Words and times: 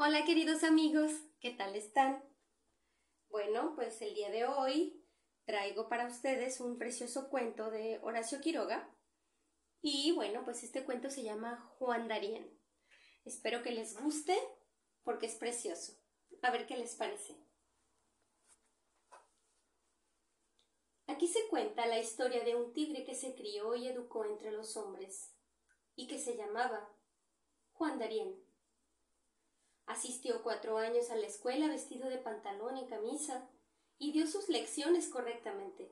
Hola 0.00 0.24
queridos 0.24 0.62
amigos, 0.62 1.10
¿qué 1.40 1.50
tal 1.50 1.74
están? 1.74 2.22
Bueno, 3.30 3.72
pues 3.74 4.00
el 4.00 4.14
día 4.14 4.30
de 4.30 4.46
hoy 4.46 5.04
traigo 5.44 5.88
para 5.88 6.06
ustedes 6.06 6.60
un 6.60 6.78
precioso 6.78 7.28
cuento 7.28 7.72
de 7.72 7.98
Horacio 8.04 8.40
Quiroga 8.40 8.96
y 9.82 10.12
bueno, 10.12 10.44
pues 10.44 10.62
este 10.62 10.84
cuento 10.84 11.10
se 11.10 11.24
llama 11.24 11.58
Juan 11.78 12.06
Darien. 12.06 12.48
Espero 13.24 13.64
que 13.64 13.72
les 13.72 14.00
guste 14.00 14.38
porque 15.02 15.26
es 15.26 15.34
precioso. 15.34 15.98
A 16.42 16.52
ver 16.52 16.68
qué 16.68 16.76
les 16.76 16.94
parece. 16.94 17.36
Aquí 21.08 21.26
se 21.26 21.48
cuenta 21.48 21.86
la 21.86 21.98
historia 21.98 22.44
de 22.44 22.54
un 22.54 22.72
tigre 22.72 23.04
que 23.04 23.16
se 23.16 23.34
crió 23.34 23.74
y 23.74 23.88
educó 23.88 24.24
entre 24.24 24.52
los 24.52 24.76
hombres 24.76 25.34
y 25.96 26.06
que 26.06 26.20
se 26.20 26.36
llamaba 26.36 26.88
Juan 27.72 27.98
Darien. 27.98 28.47
Asistió 29.88 30.42
cuatro 30.42 30.76
años 30.76 31.10
a 31.10 31.16
la 31.16 31.26
escuela 31.26 31.66
vestido 31.66 32.10
de 32.10 32.18
pantalón 32.18 32.76
y 32.76 32.86
camisa 32.86 33.48
y 33.96 34.12
dio 34.12 34.26
sus 34.26 34.50
lecciones 34.50 35.08
correctamente, 35.08 35.90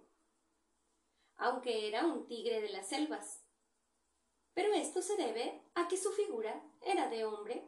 aunque 1.37 1.89
era 1.89 2.05
un 2.05 2.27
tigre 2.27 2.61
de 2.61 2.69
las 2.69 2.89
selvas. 2.91 3.43
Pero 4.53 4.75
esto 4.75 5.01
se 5.01 5.17
debe 5.17 5.63
a 5.75 5.89
que 5.89 5.97
su 5.97 6.13
figura 6.13 6.63
era 6.83 7.09
de 7.09 7.25
hombre, 7.25 7.67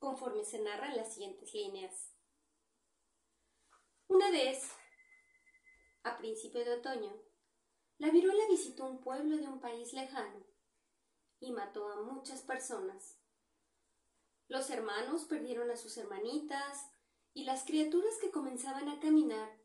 conforme 0.00 0.44
se 0.44 0.58
narra 0.58 0.88
en 0.88 0.96
las 0.96 1.14
siguientes 1.14 1.54
líneas. 1.54 2.12
Una 4.08 4.32
vez, 4.32 4.68
a 6.02 6.18
principio 6.18 6.64
de 6.64 6.74
otoño, 6.74 7.22
la 7.98 8.10
viruela 8.10 8.48
visitó 8.50 8.84
un 8.86 9.00
pueblo 9.00 9.36
de 9.36 9.46
un 9.46 9.60
país 9.60 9.92
lejano 9.92 10.44
y 11.38 11.52
mató 11.52 11.88
a 11.88 12.02
muchas 12.02 12.42
personas 12.42 13.20
los 14.48 14.70
hermanos 14.70 15.24
perdieron 15.24 15.70
a 15.70 15.76
sus 15.76 15.96
hermanitas 15.96 16.86
y 17.32 17.44
las 17.44 17.64
criaturas 17.64 18.14
que 18.20 18.30
comenzaban 18.30 18.88
a 18.88 19.00
caminar 19.00 19.58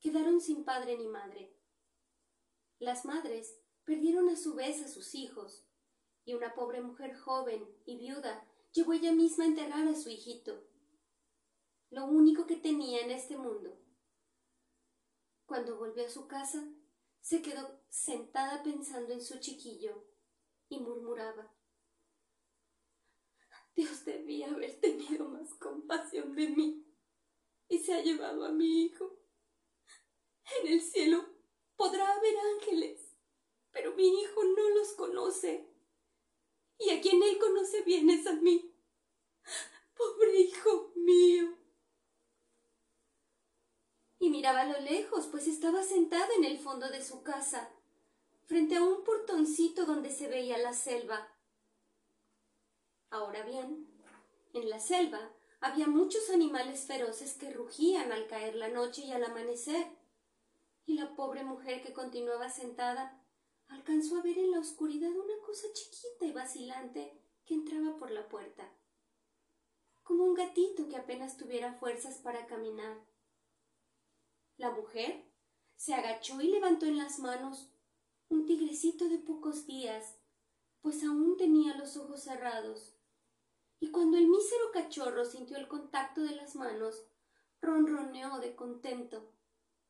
quedaron 0.00 0.40
sin 0.40 0.64
padre 0.64 0.98
ni 0.98 1.08
madre. 1.08 1.56
Las 2.78 3.04
madres 3.04 3.58
perdieron 3.84 4.28
a 4.28 4.36
su 4.36 4.54
vez 4.54 4.82
a 4.82 4.88
sus 4.88 5.14
hijos, 5.14 5.64
y 6.24 6.34
una 6.34 6.54
pobre 6.54 6.80
mujer 6.80 7.16
joven 7.16 7.66
y 7.84 7.96
viuda 7.96 8.46
llevó 8.72 8.92
ella 8.92 9.12
misma 9.12 9.44
a 9.44 9.48
enterrar 9.48 9.86
a 9.86 9.94
su 9.94 10.08
hijito, 10.08 10.64
lo 11.90 12.06
único 12.06 12.46
que 12.46 12.56
tenía 12.56 13.02
en 13.02 13.10
este 13.10 13.36
mundo. 13.36 13.78
Cuando 15.46 15.76
volvió 15.76 16.04
a 16.06 16.10
su 16.10 16.26
casa, 16.26 16.66
se 17.20 17.40
quedó 17.40 17.80
sentada 17.88 18.62
pensando 18.62 19.12
en 19.12 19.22
su 19.22 19.38
chiquillo 19.38 20.04
y 20.68 20.80
murmuraba 20.80 21.54
Dios 23.74 24.04
debía 24.04 24.50
haber 24.50 24.78
tenido 24.80 25.28
más 25.28 25.52
compasión 25.54 26.34
de 26.36 26.48
mí 26.48 26.86
y 27.68 27.78
se 27.78 27.94
ha 27.94 28.02
llevado 28.02 28.44
a 28.44 28.52
mi 28.52 28.84
hijo. 28.84 29.18
En 30.60 30.72
el 30.72 30.80
cielo 30.80 31.24
podrá 31.76 32.08
haber 32.12 32.34
ángeles, 32.54 33.16
pero 33.72 33.94
mi 33.94 34.20
hijo 34.20 34.44
no 34.44 34.68
los 34.70 34.92
conoce. 34.92 35.68
Y 36.78 36.90
a 36.90 37.00
quien 37.00 37.22
él 37.22 37.38
conoce 37.38 37.82
bien 37.82 38.10
es 38.10 38.26
a 38.26 38.34
mí. 38.34 38.72
Pobre 39.96 40.38
hijo 40.38 40.92
mío. 40.96 41.56
Y 44.20 44.30
miraba 44.30 44.62
a 44.62 44.72
lo 44.72 44.80
lejos, 44.80 45.26
pues 45.26 45.48
estaba 45.48 45.82
sentada 45.82 46.28
en 46.36 46.44
el 46.44 46.58
fondo 46.58 46.88
de 46.88 47.02
su 47.02 47.22
casa, 47.22 47.70
frente 48.46 48.76
a 48.76 48.82
un 48.82 49.02
portoncito 49.02 49.84
donde 49.84 50.10
se 50.10 50.28
veía 50.28 50.58
la 50.58 50.72
selva 50.72 51.33
Ahora 53.14 53.44
bien, 53.44 53.86
en 54.54 54.68
la 54.68 54.80
selva 54.80 55.30
había 55.60 55.86
muchos 55.86 56.30
animales 56.30 56.84
feroces 56.84 57.34
que 57.34 57.52
rugían 57.52 58.10
al 58.10 58.26
caer 58.26 58.56
la 58.56 58.66
noche 58.66 59.02
y 59.02 59.12
al 59.12 59.22
amanecer, 59.22 59.86
y 60.84 60.94
la 60.94 61.14
pobre 61.14 61.44
mujer 61.44 61.80
que 61.80 61.92
continuaba 61.92 62.50
sentada 62.50 63.24
alcanzó 63.68 64.18
a 64.18 64.22
ver 64.22 64.36
en 64.36 64.50
la 64.50 64.58
oscuridad 64.58 65.12
una 65.12 65.40
cosa 65.46 65.68
chiquita 65.72 66.26
y 66.26 66.32
vacilante 66.32 67.16
que 67.44 67.54
entraba 67.54 67.96
por 67.98 68.10
la 68.10 68.28
puerta, 68.28 68.68
como 70.02 70.24
un 70.24 70.34
gatito 70.34 70.88
que 70.88 70.96
apenas 70.96 71.36
tuviera 71.36 71.74
fuerzas 71.74 72.18
para 72.18 72.48
caminar. 72.48 72.98
La 74.56 74.72
mujer 74.72 75.24
se 75.76 75.94
agachó 75.94 76.40
y 76.40 76.48
levantó 76.48 76.86
en 76.86 76.98
las 76.98 77.20
manos 77.20 77.70
un 78.28 78.44
tigrecito 78.44 79.08
de 79.08 79.18
pocos 79.18 79.66
días, 79.66 80.16
pues 80.82 81.04
aún 81.04 81.36
tenía 81.36 81.76
los 81.76 81.96
ojos 81.96 82.24
cerrados 82.24 82.93
y 83.80 83.90
cuando 83.90 84.16
el 84.16 84.28
mísero 84.28 84.70
cachorro 84.72 85.24
sintió 85.24 85.56
el 85.56 85.68
contacto 85.68 86.22
de 86.22 86.36
las 86.36 86.56
manos, 86.56 87.04
ronroneó 87.60 88.38
de 88.38 88.54
contento, 88.54 89.30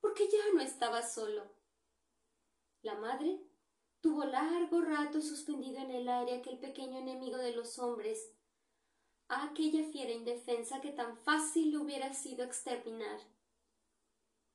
porque 0.01 0.29
ya 0.29 0.53
no 0.55 0.61
estaba 0.61 1.03
solo. 1.03 1.45
La 2.83 2.95
madre 2.95 3.41
tuvo 4.01 4.25
largo 4.25 4.83
rato 4.83 5.21
suspendido 5.21 5.79
en 5.79 5.91
el 5.91 6.09
aire 6.09 6.37
aquel 6.37 6.59
pequeño 6.59 6.99
enemigo 6.99 7.39
de 7.39 7.55
los 7.55 7.79
hombres, 7.79 8.33
a 9.29 9.45
aquella 9.45 9.85
fiera 9.91 10.13
indefensa 10.13 10.81
que 10.81 10.91
tan 10.91 11.17
fácil 11.17 11.71
le 11.71 11.79
hubiera 11.79 12.13
sido 12.13 12.45
exterminar. 12.45 13.21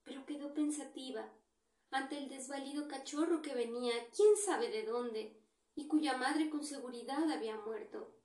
Pero 0.04 0.26
quedó 0.26 0.54
pensativa 0.54 1.28
ante 1.92 2.18
el 2.18 2.30
desvalido 2.30 2.88
cachorro 2.88 3.42
que 3.42 3.56
venía 3.56 3.94
quién 4.16 4.38
sabe 4.38 4.70
de 4.70 4.86
dónde 4.86 5.36
y 5.76 5.88
cuya 5.88 6.18
madre 6.18 6.50
con 6.50 6.64
seguridad 6.64 7.32
había 7.32 7.58
muerto 7.58 8.19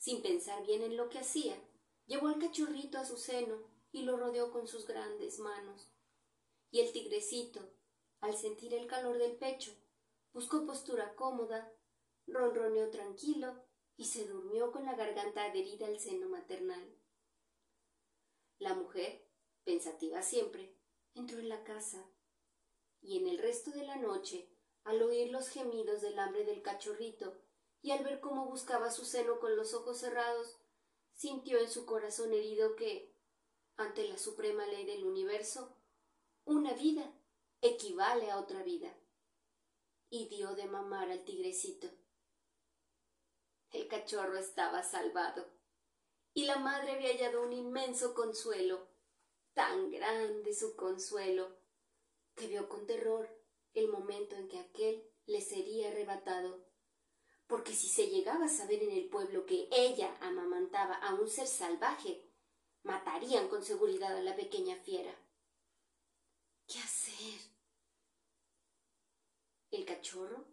sin 0.00 0.22
pensar 0.22 0.64
bien 0.64 0.82
en 0.82 0.96
lo 0.96 1.10
que 1.10 1.18
hacía, 1.18 1.62
llevó 2.06 2.28
al 2.28 2.38
cachorrito 2.38 2.98
a 2.98 3.04
su 3.04 3.18
seno 3.18 3.62
y 3.92 4.02
lo 4.02 4.16
rodeó 4.16 4.50
con 4.50 4.66
sus 4.66 4.86
grandes 4.86 5.38
manos. 5.38 5.92
Y 6.70 6.80
el 6.80 6.90
tigrecito, 6.90 7.74
al 8.20 8.34
sentir 8.34 8.72
el 8.72 8.86
calor 8.86 9.18
del 9.18 9.36
pecho, 9.36 9.72
buscó 10.32 10.64
postura 10.64 11.14
cómoda, 11.14 11.70
ronroneó 12.26 12.88
tranquilo 12.90 13.62
y 13.96 14.06
se 14.06 14.26
durmió 14.26 14.72
con 14.72 14.86
la 14.86 14.94
garganta 14.94 15.44
adherida 15.44 15.86
al 15.86 16.00
seno 16.00 16.30
maternal. 16.30 16.96
La 18.58 18.74
mujer, 18.74 19.28
pensativa 19.64 20.22
siempre, 20.22 20.74
entró 21.14 21.38
en 21.38 21.50
la 21.50 21.62
casa 21.62 22.10
y 23.02 23.18
en 23.18 23.28
el 23.28 23.38
resto 23.38 23.70
de 23.70 23.84
la 23.84 23.96
noche, 23.96 24.48
al 24.84 25.02
oír 25.02 25.30
los 25.30 25.48
gemidos 25.48 26.00
del 26.00 26.18
hambre 26.18 26.44
del 26.44 26.62
cachorrito, 26.62 27.36
y 27.82 27.92
al 27.92 28.04
ver 28.04 28.20
cómo 28.20 28.46
buscaba 28.46 28.90
su 28.90 29.04
seno 29.04 29.38
con 29.40 29.56
los 29.56 29.74
ojos 29.74 29.98
cerrados, 29.98 30.58
sintió 31.14 31.58
en 31.58 31.70
su 31.70 31.86
corazón 31.86 32.32
herido 32.32 32.76
que, 32.76 33.14
ante 33.76 34.06
la 34.08 34.18
suprema 34.18 34.66
ley 34.66 34.84
del 34.84 35.04
universo, 35.04 35.76
una 36.44 36.74
vida 36.74 37.12
equivale 37.60 38.30
a 38.30 38.38
otra 38.38 38.62
vida, 38.62 38.94
y 40.10 40.28
dio 40.28 40.54
de 40.54 40.66
mamar 40.66 41.10
al 41.10 41.24
tigrecito. 41.24 41.88
El 43.70 43.86
cachorro 43.88 44.36
estaba 44.36 44.82
salvado, 44.82 45.46
y 46.34 46.44
la 46.44 46.56
madre 46.58 46.92
había 46.92 47.12
hallado 47.12 47.42
un 47.42 47.52
inmenso 47.52 48.14
consuelo, 48.14 48.88
tan 49.54 49.90
grande 49.90 50.54
su 50.54 50.76
consuelo, 50.76 51.56
que 52.34 52.46
vio 52.46 52.68
con 52.68 52.86
terror 52.86 53.28
el 53.74 53.88
momento 53.88 54.36
en 54.36 54.48
que 54.48 54.58
aquel 54.58 55.06
le 55.26 55.40
sería 55.40 55.88
arrebatado 55.88 56.69
porque 57.50 57.74
si 57.74 57.88
se 57.88 58.06
llegaba 58.06 58.44
a 58.44 58.48
saber 58.48 58.80
en 58.84 58.92
el 58.92 59.08
pueblo 59.08 59.44
que 59.44 59.68
ella 59.72 60.16
amamantaba 60.20 60.94
a 60.94 61.14
un 61.14 61.28
ser 61.28 61.48
salvaje, 61.48 62.24
matarían 62.84 63.48
con 63.48 63.64
seguridad 63.64 64.16
a 64.16 64.22
la 64.22 64.36
pequeña 64.36 64.76
fiera. 64.76 65.12
¿Qué 66.68 66.78
hacer? 66.78 67.40
El 69.72 69.84
cachorro, 69.84 70.46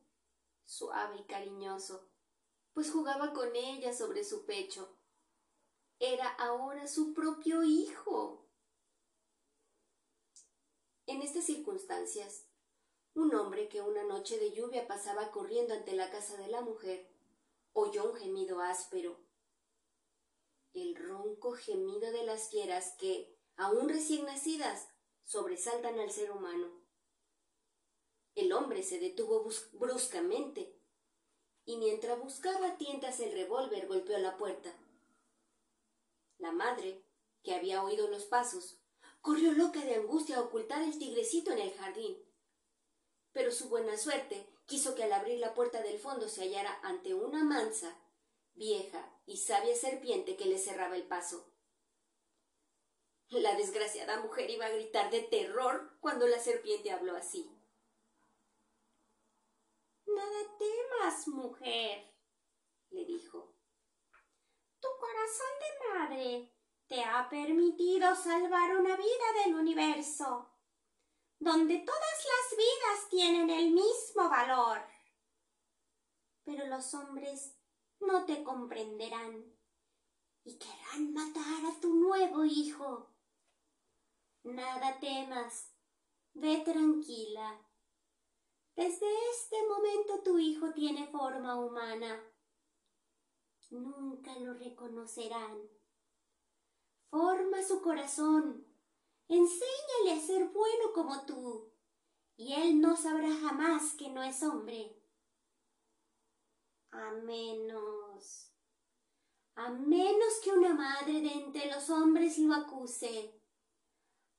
suave 0.66 1.20
y 1.20 1.24
cariñoso, 1.26 2.10
pues 2.74 2.90
jugaba 2.90 3.32
con 3.32 3.56
ella 3.56 3.94
sobre 3.94 4.24
su 4.24 4.48
pecho. 4.48 4.98
Era 6.00 6.28
ahora 6.28 6.88
su 6.88 7.14
propio 7.14 7.64
hijo. 7.64 8.50
En 11.06 11.22
estas 11.22 11.46
circunstancias, 11.46 12.47
un 13.18 13.34
hombre 13.34 13.68
que 13.68 13.82
una 13.82 14.04
noche 14.04 14.38
de 14.38 14.52
lluvia 14.52 14.88
pasaba 14.88 15.32
corriendo 15.32 15.74
ante 15.74 15.94
la 15.94 16.12
casa 16.12 16.38
de 16.38 16.50
la 16.50 16.62
mujer 16.62 17.10
oyó 17.74 18.12
un 18.12 18.16
gemido 18.16 18.62
áspero. 18.62 19.20
El 20.74 20.96
ronco 20.96 21.54
gemido 21.54 22.12
de 22.12 22.24
las 22.24 22.52
fieras 22.52 22.94
que, 23.00 23.36
aún 23.56 23.90
recién 23.90 24.26
nacidas, 24.26 24.88
sobresaltan 25.24 26.00
al 26.00 26.12
ser 26.12 26.30
humano. 26.30 26.80
El 28.36 28.54
hombre 28.54 28.84
se 28.84 29.00
detuvo 29.00 29.50
bruscamente 29.74 30.80
y 31.66 31.78
mientras 31.78 32.20
buscaba 32.20 32.78
tientas 32.78 33.20
el 33.20 33.32
revólver 33.32 33.88
golpeó 33.88 34.20
la 34.20 34.38
puerta. 34.38 34.72
La 36.38 36.52
madre, 36.52 37.04
que 37.42 37.56
había 37.56 37.84
oído 37.84 38.10
los 38.10 38.26
pasos, 38.26 38.80
corrió 39.22 39.54
loca 39.54 39.84
de 39.84 39.96
angustia 39.96 40.38
a 40.38 40.42
ocultar 40.42 40.84
el 40.84 41.00
tigrecito 41.00 41.52
en 41.52 41.58
el 41.58 41.74
jardín 41.74 42.27
pero 43.38 43.52
su 43.52 43.70
buena 43.70 43.96
suerte 44.00 44.50
quiso 44.66 44.96
que 44.96 45.04
al 45.04 45.14
abrir 45.14 45.38
la 45.38 45.54
puerta 45.54 45.84
del 45.84 46.00
fondo 46.00 46.28
se 46.28 46.42
hallara 46.42 46.80
ante 46.82 47.14
una 47.14 47.44
mansa, 47.44 47.96
vieja 48.56 49.14
y 49.28 49.38
sabia 49.38 49.76
serpiente 49.76 50.36
que 50.36 50.46
le 50.46 50.58
cerraba 50.58 50.96
el 50.96 51.06
paso. 51.06 51.46
La 53.30 53.54
desgraciada 53.54 54.20
mujer 54.22 54.50
iba 54.50 54.66
a 54.66 54.72
gritar 54.72 55.12
de 55.12 55.22
terror 55.22 56.00
cuando 56.00 56.26
la 56.26 56.40
serpiente 56.40 56.90
habló 56.90 57.16
así. 57.16 57.48
Nada 60.08 60.58
temas, 60.58 61.28
mujer, 61.28 62.12
le 62.90 63.06
dijo. 63.06 63.54
Tu 64.80 64.88
corazón 65.00 65.54
de 65.62 66.00
madre 66.00 66.54
te 66.88 67.04
ha 67.04 67.30
permitido 67.30 68.16
salvar 68.16 68.76
una 68.78 68.98
vida 68.98 69.44
del 69.46 69.54
universo, 69.54 70.57
donde 71.40 71.80
todas 71.80 72.26
las 72.26 72.58
vidas 72.58 73.10
tienen 73.10 73.50
el 73.50 73.72
mismo 73.72 74.30
valor. 74.30 74.82
Pero 76.44 76.68
los 76.68 76.94
hombres 76.94 77.56
no 78.00 78.26
te 78.26 78.44
comprenderán 78.44 79.58
y 80.44 80.58
querrán 80.58 81.14
matar 81.14 81.66
a 81.66 81.80
tu 81.80 81.94
nuevo 81.94 82.46
hijo. 82.46 83.14
Nada 84.44 85.00
temas, 85.00 85.74
ve 86.34 86.62
tranquila. 86.64 87.60
Desde 88.76 89.08
este 89.32 89.58
momento 89.68 90.22
tu 90.24 90.38
hijo 90.38 90.72
tiene 90.72 91.08
forma 91.08 91.56
humana. 91.60 92.24
Nunca 93.70 94.38
lo 94.40 94.54
reconocerán. 94.54 95.68
Forma 97.10 97.64
su 97.64 97.82
corazón. 97.82 98.67
Enséñale 99.30 100.14
a 100.14 100.20
ser 100.26 100.48
bueno 100.50 100.94
como 100.94 101.26
tú, 101.26 101.70
y 102.38 102.54
él 102.54 102.80
no 102.80 102.96
sabrá 102.96 103.30
jamás 103.42 103.94
que 103.94 104.10
no 104.10 104.24
es 104.24 104.42
hombre. 104.44 104.96
A 106.92 107.12
menos, 107.12 108.54
a 109.56 109.70
menos 109.70 110.40
que 110.44 110.52
una 110.52 110.74
madre 110.74 111.22
de 111.22 111.32
entre 111.34 111.70
los 111.72 111.90
hombres 111.90 112.38
lo 112.38 112.56
acuse, 112.56 113.34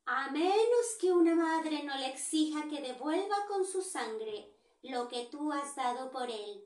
a 0.07 0.31
menos 0.31 0.97
que 0.99 1.13
una 1.13 1.35
madre 1.35 1.83
no 1.83 1.95
le 1.99 2.09
exija 2.09 2.67
que 2.69 2.81
devuelva 2.81 3.47
con 3.47 3.67
su 3.67 3.83
sangre 3.83 4.57
lo 4.83 5.07
que 5.09 5.27
tú 5.27 5.53
has 5.53 5.77
dado 5.77 6.11
por 6.11 6.31
él. 6.31 6.65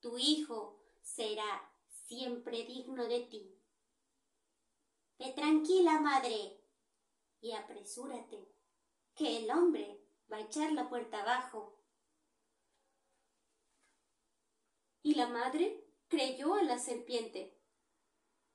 Tu 0.00 0.18
hijo 0.18 0.78
será 1.00 1.72
siempre 1.88 2.64
digno 2.64 3.06
de 3.06 3.20
ti. 3.20 3.58
Ve 5.18 5.32
tranquila, 5.32 5.98
madre, 6.00 6.57
y 7.40 7.52
apresúrate, 7.52 8.52
que 9.14 9.38
el 9.38 9.50
hombre 9.50 10.04
va 10.30 10.38
a 10.38 10.40
echar 10.40 10.72
la 10.72 10.88
puerta 10.88 11.22
abajo. 11.22 11.82
Y 15.02 15.14
la 15.14 15.28
madre 15.28 15.84
creyó 16.08 16.54
a 16.54 16.62
la 16.62 16.78
serpiente, 16.78 17.60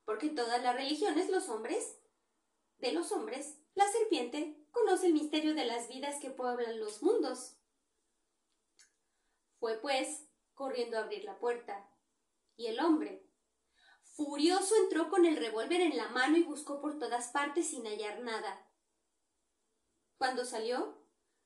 porque 0.06 0.30
todas 0.30 0.62
las 0.62 0.76
religiones 0.76 1.30
los 1.30 1.50
hombres, 1.50 2.00
de 2.78 2.92
los 2.92 3.12
hombres, 3.12 3.58
la 3.76 3.88
serpiente 3.88 4.68
conoce 4.72 5.08
el 5.08 5.14
misterio 5.14 5.56
de 5.56 5.66
las 5.66 5.88
vidas 5.88 6.20
que 6.20 6.30
pueblan 6.30 6.80
los 6.80 7.02
mundos. 7.02 7.58
Fue 9.60 9.80
pues 9.80 10.28
corriendo 10.54 10.98
a 10.98 11.02
abrir 11.02 11.24
la 11.24 11.40
puerta, 11.40 11.90
y 12.56 12.68
el 12.68 12.80
hombre, 12.80 13.26
furioso, 14.04 14.76
entró 14.76 15.10
con 15.10 15.26
el 15.26 15.38
revólver 15.38 15.82
en 15.82 15.98
la 15.98 16.10
mano 16.10 16.38
y 16.38 16.44
buscó 16.44 16.82
por 16.82 17.00
todas 17.00 17.30
partes 17.30 17.70
sin 17.70 17.86
hallar 17.86 18.22
nada. 18.22 18.70
Cuando 20.24 20.46
salió, 20.46 20.96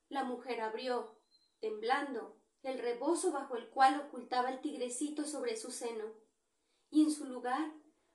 la 0.08 0.24
mujer 0.24 0.62
abrió, 0.62 1.20
temblando, 1.60 2.38
el 2.62 2.78
rebozo 2.78 3.32
bajo 3.32 3.56
el 3.56 3.72
cual 3.72 4.00
ocultaba 4.00 4.52
el 4.52 4.62
tigrecito 4.62 5.26
sobre 5.26 5.58
su 5.58 5.72
seno, 5.72 6.14
y 6.92 7.02
en 7.02 7.12
su 7.12 7.26
lugar 7.26 7.74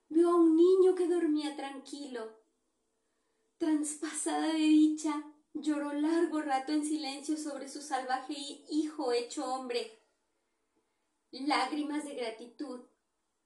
vio 0.09 0.31
a 0.31 0.37
un 0.37 0.55
niño 0.55 0.95
que 0.95 1.09
dormía 1.09 1.57
tranquilo, 1.57 2.39
Transpasada 3.59 4.53
de 4.53 4.61
dicha, 4.61 5.25
lloró 5.53 5.93
largo 5.95 6.41
rato 6.43 6.71
en 6.71 6.85
silencio 6.85 7.37
sobre 7.37 7.69
su 7.69 7.83
salvaje 7.83 8.35
hijo 8.71 9.11
hecho 9.11 9.45
hombre. 9.45 10.01
Lágrimas 11.33 12.05
de 12.05 12.15
gratitud 12.15 12.83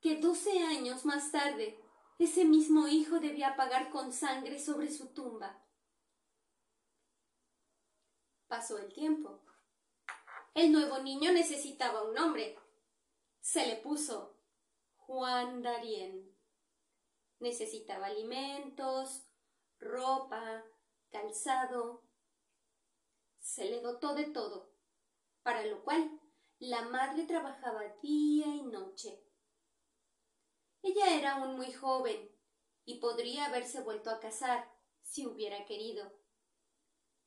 que 0.02 0.16
doce 0.16 0.58
años 0.64 1.06
más 1.06 1.32
tarde 1.32 1.80
ese 2.18 2.44
mismo 2.44 2.88
hijo 2.88 3.20
debía 3.20 3.56
pagar 3.56 3.88
con 3.88 4.12
sangre 4.12 4.58
sobre 4.58 4.92
su 4.92 5.14
tumba. 5.14 5.65
Pasó 8.48 8.78
el 8.78 8.92
tiempo. 8.92 9.42
El 10.54 10.72
nuevo 10.72 10.98
niño 10.98 11.32
necesitaba 11.32 12.04
un 12.04 12.14
nombre. 12.14 12.58
Se 13.40 13.66
le 13.66 13.76
puso 13.76 14.38
Juan 14.96 15.62
Darien. 15.62 16.34
Necesitaba 17.40 18.06
alimentos, 18.06 19.26
ropa, 19.78 20.64
calzado. 21.10 22.04
Se 23.38 23.64
le 23.64 23.80
dotó 23.80 24.14
de 24.14 24.24
todo, 24.24 24.72
para 25.42 25.64
lo 25.66 25.82
cual 25.82 26.20
la 26.58 26.82
madre 26.82 27.24
trabajaba 27.24 27.82
día 28.02 28.46
y 28.46 28.62
noche. 28.62 29.22
Ella 30.82 31.18
era 31.18 31.34
aún 31.34 31.56
muy 31.56 31.72
joven 31.72 32.30
y 32.84 33.00
podría 33.00 33.46
haberse 33.46 33.82
vuelto 33.82 34.10
a 34.10 34.20
casar 34.20 34.72
si 35.02 35.26
hubiera 35.26 35.64
querido, 35.66 36.12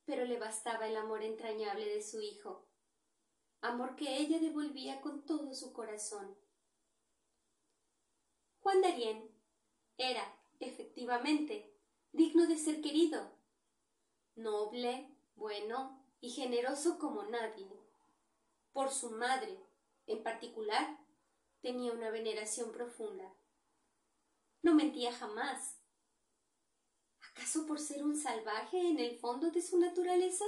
pero 0.09 0.25
le 0.25 0.39
bastaba 0.39 0.87
el 0.87 0.97
amor 0.97 1.21
entrañable 1.21 1.85
de 1.85 2.01
su 2.01 2.19
hijo, 2.19 2.67
amor 3.61 3.95
que 3.95 4.17
ella 4.17 4.39
devolvía 4.39 5.01
con 5.01 5.23
todo 5.23 5.53
su 5.53 5.71
corazón. 5.71 6.35
Juan 8.57 8.81
Darien 8.81 9.29
era, 9.97 10.35
efectivamente, 10.59 11.71
digno 12.11 12.47
de 12.47 12.57
ser 12.57 12.81
querido, 12.81 13.37
noble, 14.33 15.15
bueno 15.35 16.03
y 16.21 16.31
generoso 16.31 16.97
como 16.97 17.21
nadie. 17.25 17.69
Por 18.73 18.89
su 18.89 19.11
madre, 19.11 19.59
en 20.07 20.23
particular, 20.23 20.97
tenía 21.61 21.93
una 21.93 22.09
veneración 22.09 22.71
profunda. 22.71 23.31
No 24.63 24.73
mentía 24.73 25.13
jamás. 25.13 25.78
¿Acaso 27.31 27.65
por 27.65 27.79
ser 27.79 28.03
un 28.03 28.15
salvaje 28.15 28.79
en 28.79 28.99
el 28.99 29.17
fondo 29.17 29.51
de 29.51 29.61
su 29.61 29.77
naturaleza? 29.79 30.45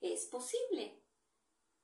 Es 0.00 0.26
posible, 0.26 1.02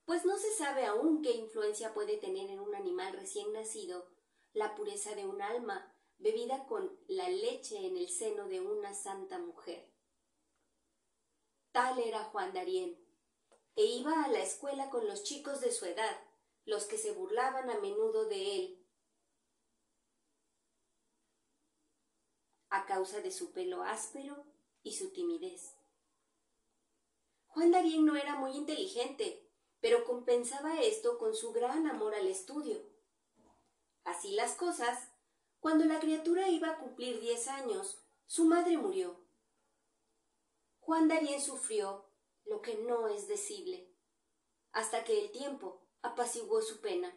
pues 0.04 0.24
no 0.24 0.36
se 0.38 0.52
sabe 0.52 0.86
aún 0.86 1.22
qué 1.22 1.32
influencia 1.32 1.94
puede 1.94 2.18
tener 2.18 2.50
en 2.50 2.60
un 2.60 2.74
animal 2.74 3.12
recién 3.14 3.52
nacido 3.52 4.08
la 4.52 4.74
pureza 4.74 5.14
de 5.14 5.26
un 5.26 5.40
alma 5.40 5.94
bebida 6.18 6.66
con 6.66 6.98
la 7.08 7.28
leche 7.28 7.86
en 7.86 7.96
el 7.96 8.08
seno 8.08 8.46
de 8.48 8.60
una 8.60 8.94
santa 8.94 9.38
mujer. 9.38 9.90
Tal 11.72 11.98
era 11.98 12.24
Juan 12.24 12.52
Darien, 12.52 12.98
e 13.76 13.84
iba 13.84 14.24
a 14.24 14.28
la 14.28 14.42
escuela 14.42 14.90
con 14.90 15.06
los 15.08 15.22
chicos 15.24 15.60
de 15.60 15.72
su 15.72 15.86
edad, 15.86 16.20
los 16.64 16.84
que 16.84 16.98
se 16.98 17.12
burlaban 17.12 17.70
a 17.70 17.80
menudo 17.80 18.26
de 18.26 18.56
él, 18.56 18.81
a 22.72 22.86
causa 22.86 23.20
de 23.20 23.30
su 23.30 23.52
pelo 23.52 23.82
áspero 23.82 24.46
y 24.82 24.94
su 24.94 25.10
timidez. 25.12 25.76
Juan 27.48 27.70
Darien 27.70 28.06
no 28.06 28.16
era 28.16 28.36
muy 28.36 28.52
inteligente, 28.52 29.46
pero 29.80 30.06
compensaba 30.06 30.80
esto 30.80 31.18
con 31.18 31.36
su 31.36 31.52
gran 31.52 31.86
amor 31.86 32.14
al 32.14 32.26
estudio. 32.26 32.82
Así 34.04 34.32
las 34.32 34.54
cosas, 34.54 35.10
cuando 35.60 35.84
la 35.84 36.00
criatura 36.00 36.48
iba 36.48 36.70
a 36.70 36.78
cumplir 36.78 37.20
diez 37.20 37.46
años, 37.46 38.02
su 38.24 38.46
madre 38.46 38.78
murió. 38.78 39.20
Juan 40.80 41.08
Darien 41.08 41.42
sufrió 41.42 42.06
lo 42.46 42.62
que 42.62 42.76
no 42.78 43.06
es 43.08 43.28
decible, 43.28 43.94
hasta 44.72 45.04
que 45.04 45.20
el 45.20 45.30
tiempo 45.30 45.86
apaciguó 46.00 46.62
su 46.62 46.80
pena. 46.80 47.14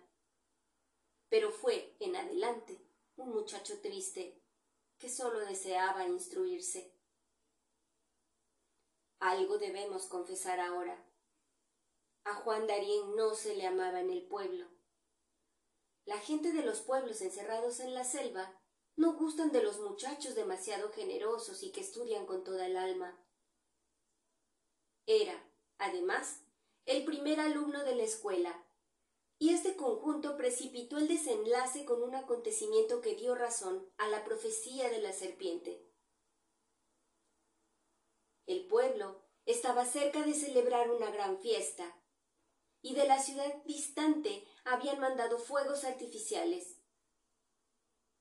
Pero 1.30 1.50
fue, 1.54 1.96
en 2.02 2.18
adelante, 2.18 2.78
un 3.16 3.30
muchacho 3.30 3.80
triste 3.80 4.45
sólo 5.10 5.40
deseaba 5.40 6.08
instruirse. 6.08 6.94
Algo 9.20 9.58
debemos 9.58 10.08
confesar 10.08 10.60
ahora. 10.60 11.04
A 12.24 12.36
Juan 12.36 12.68
Darien 12.68 13.16
no 13.16 13.36
se 13.36 13.56
le 13.56 13.66
amaba 13.66 14.00
en 14.00 14.10
el 14.10 14.24
pueblo. 14.28 14.68
La 16.06 16.20
gente 16.20 16.52
de 16.52 16.64
los 16.64 16.82
pueblos 16.82 17.22
encerrados 17.22 17.80
en 17.80 17.94
la 17.94 18.04
selva 18.04 18.60
no 18.96 19.14
gustan 19.14 19.52
de 19.52 19.64
los 19.64 19.80
muchachos 19.80 20.36
demasiado 20.36 20.92
generosos 20.92 21.64
y 21.64 21.72
que 21.72 21.82
estudian 21.82 22.26
con 22.26 22.44
toda 22.44 22.66
el 22.66 22.78
alma. 22.78 23.20
Era, 25.06 25.44
además, 25.78 26.42
el 26.86 27.04
primer 27.06 27.40
alumno 27.40 27.84
de 27.84 27.96
la 27.96 28.04
escuela, 28.04 28.65
y 29.38 29.50
este 29.54 29.76
conjunto 29.76 30.38
precipitó 30.38 30.98
el 30.98 31.08
desenlace 31.08 31.86
con 31.86 32.02
un 32.02 32.16
acontecimiento 32.16 33.02
que 33.02 33.16
dio 33.16 33.36
razón 33.36 33.92
a 33.98 34.08
la 34.08 34.24
profecía 34.24 34.90
de 34.90 35.02
la 35.02 35.12
serpiente. 35.12 35.86
El 38.46 38.68
pueblo 38.68 39.22
estaba 39.46 39.86
cerca 39.86 40.24
de 40.24 40.34
celebrar 40.34 40.90
una 40.90 41.12
gran 41.12 41.40
fiesta, 41.40 42.02
y 42.82 42.94
de 42.94 43.08
la 43.08 43.20
ciudad 43.20 43.64
distante 43.64 44.46
habían 44.64 45.00
mandado 45.00 45.40
fuegos 45.40 45.84
artificiales. 45.84 46.78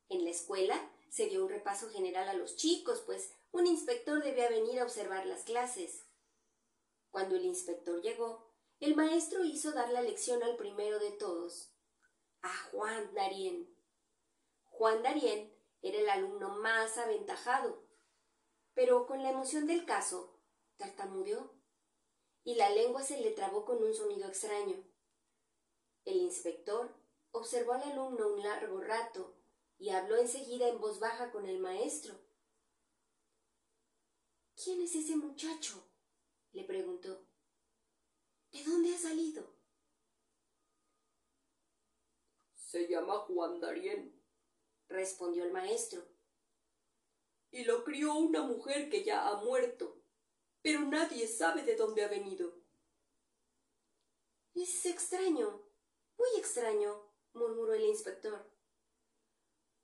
En 0.09 0.25
la 0.25 0.31
escuela 0.31 0.91
se 1.11 1.27
dio 1.27 1.45
un 1.45 1.51
repaso 1.51 1.91
general 1.91 2.29
a 2.31 2.35
los 2.35 2.57
chicos, 2.57 3.03
pues 3.05 3.31
un 3.53 3.67
inspector 3.67 4.23
debía 4.23 4.49
venir 4.49 4.81
a 4.81 4.85
observar 4.85 5.27
las 5.27 5.43
clases. 5.43 6.07
Cuando 7.11 7.37
el 7.37 7.45
inspector 7.45 8.01
llegó, 8.01 8.54
el 8.85 8.97
maestro 8.97 9.43
hizo 9.47 9.73
dar 9.73 9.91
la 9.91 10.03
lección 10.03 10.43
al 10.43 10.57
primero 10.57 10.99
de 10.99 11.11
todos, 11.13 11.73
a 12.43 12.55
Juan 12.71 13.15
Darien. 13.15 13.75
Juan 14.65 15.03
Darien 15.03 15.57
era 15.81 16.01
el 16.01 16.11
alumno 16.11 16.51
más 16.59 16.99
aventajado, 16.99 17.83
pero 18.75 19.07
con 19.07 19.23
la 19.23 19.31
emoción 19.31 19.67
del 19.67 19.87
caso 19.87 20.39
tartamudeó 20.77 21.55
y 22.43 22.57
la 22.57 22.69
lengua 22.69 23.03
se 23.03 23.19
le 23.23 23.31
trabó 23.31 23.65
con 23.65 23.83
un 23.83 23.95
sonido 23.95 24.29
extraño. 24.29 24.77
El 26.05 26.17
inspector 26.17 26.95
observó 27.31 27.73
al 27.73 27.85
alumno 27.85 28.35
un 28.35 28.43
largo 28.43 28.83
rato 28.83 29.35
y 29.79 29.89
habló 29.91 30.17
enseguida 30.17 30.69
en 30.69 30.79
voz 30.79 31.01
baja 31.01 31.33
con 31.33 31.49
el 31.49 31.59
maestro. 31.59 32.21
¿Quién 34.63 34.83
es 34.83 34.95
ese 34.95 35.17
muchacho? 35.17 35.89
le 36.53 36.65
preguntó. 36.65 37.34
¿De 38.55 38.63
dónde 38.63 38.95
ha 38.95 38.99
salido? 38.99 39.45
Se 42.55 42.87
llama 42.87 43.19
Juan 43.27 43.59
Darien, 43.59 44.15
respondió 44.89 45.43
el 45.43 45.51
maestro. 45.51 46.07
Y 47.51 47.65
lo 47.65 47.83
crió 47.83 48.15
una 48.15 48.43
mujer 48.43 48.91
que 48.91 49.03
ya 49.03 49.27
ha 49.29 49.43
muerto, 49.43 50.01
pero 50.63 50.83
nadie 50.83 51.27
sabe 51.27 51.65
de 51.65 51.75
dónde 51.75 52.05
ha 52.05 52.09
venido. 52.09 52.55
Es 54.55 54.87
extraño, 54.87 55.61
muy 56.17 56.29
extraño, 56.39 57.11
murmuró 57.33 57.75
el 57.75 57.83
inspector, 57.83 58.49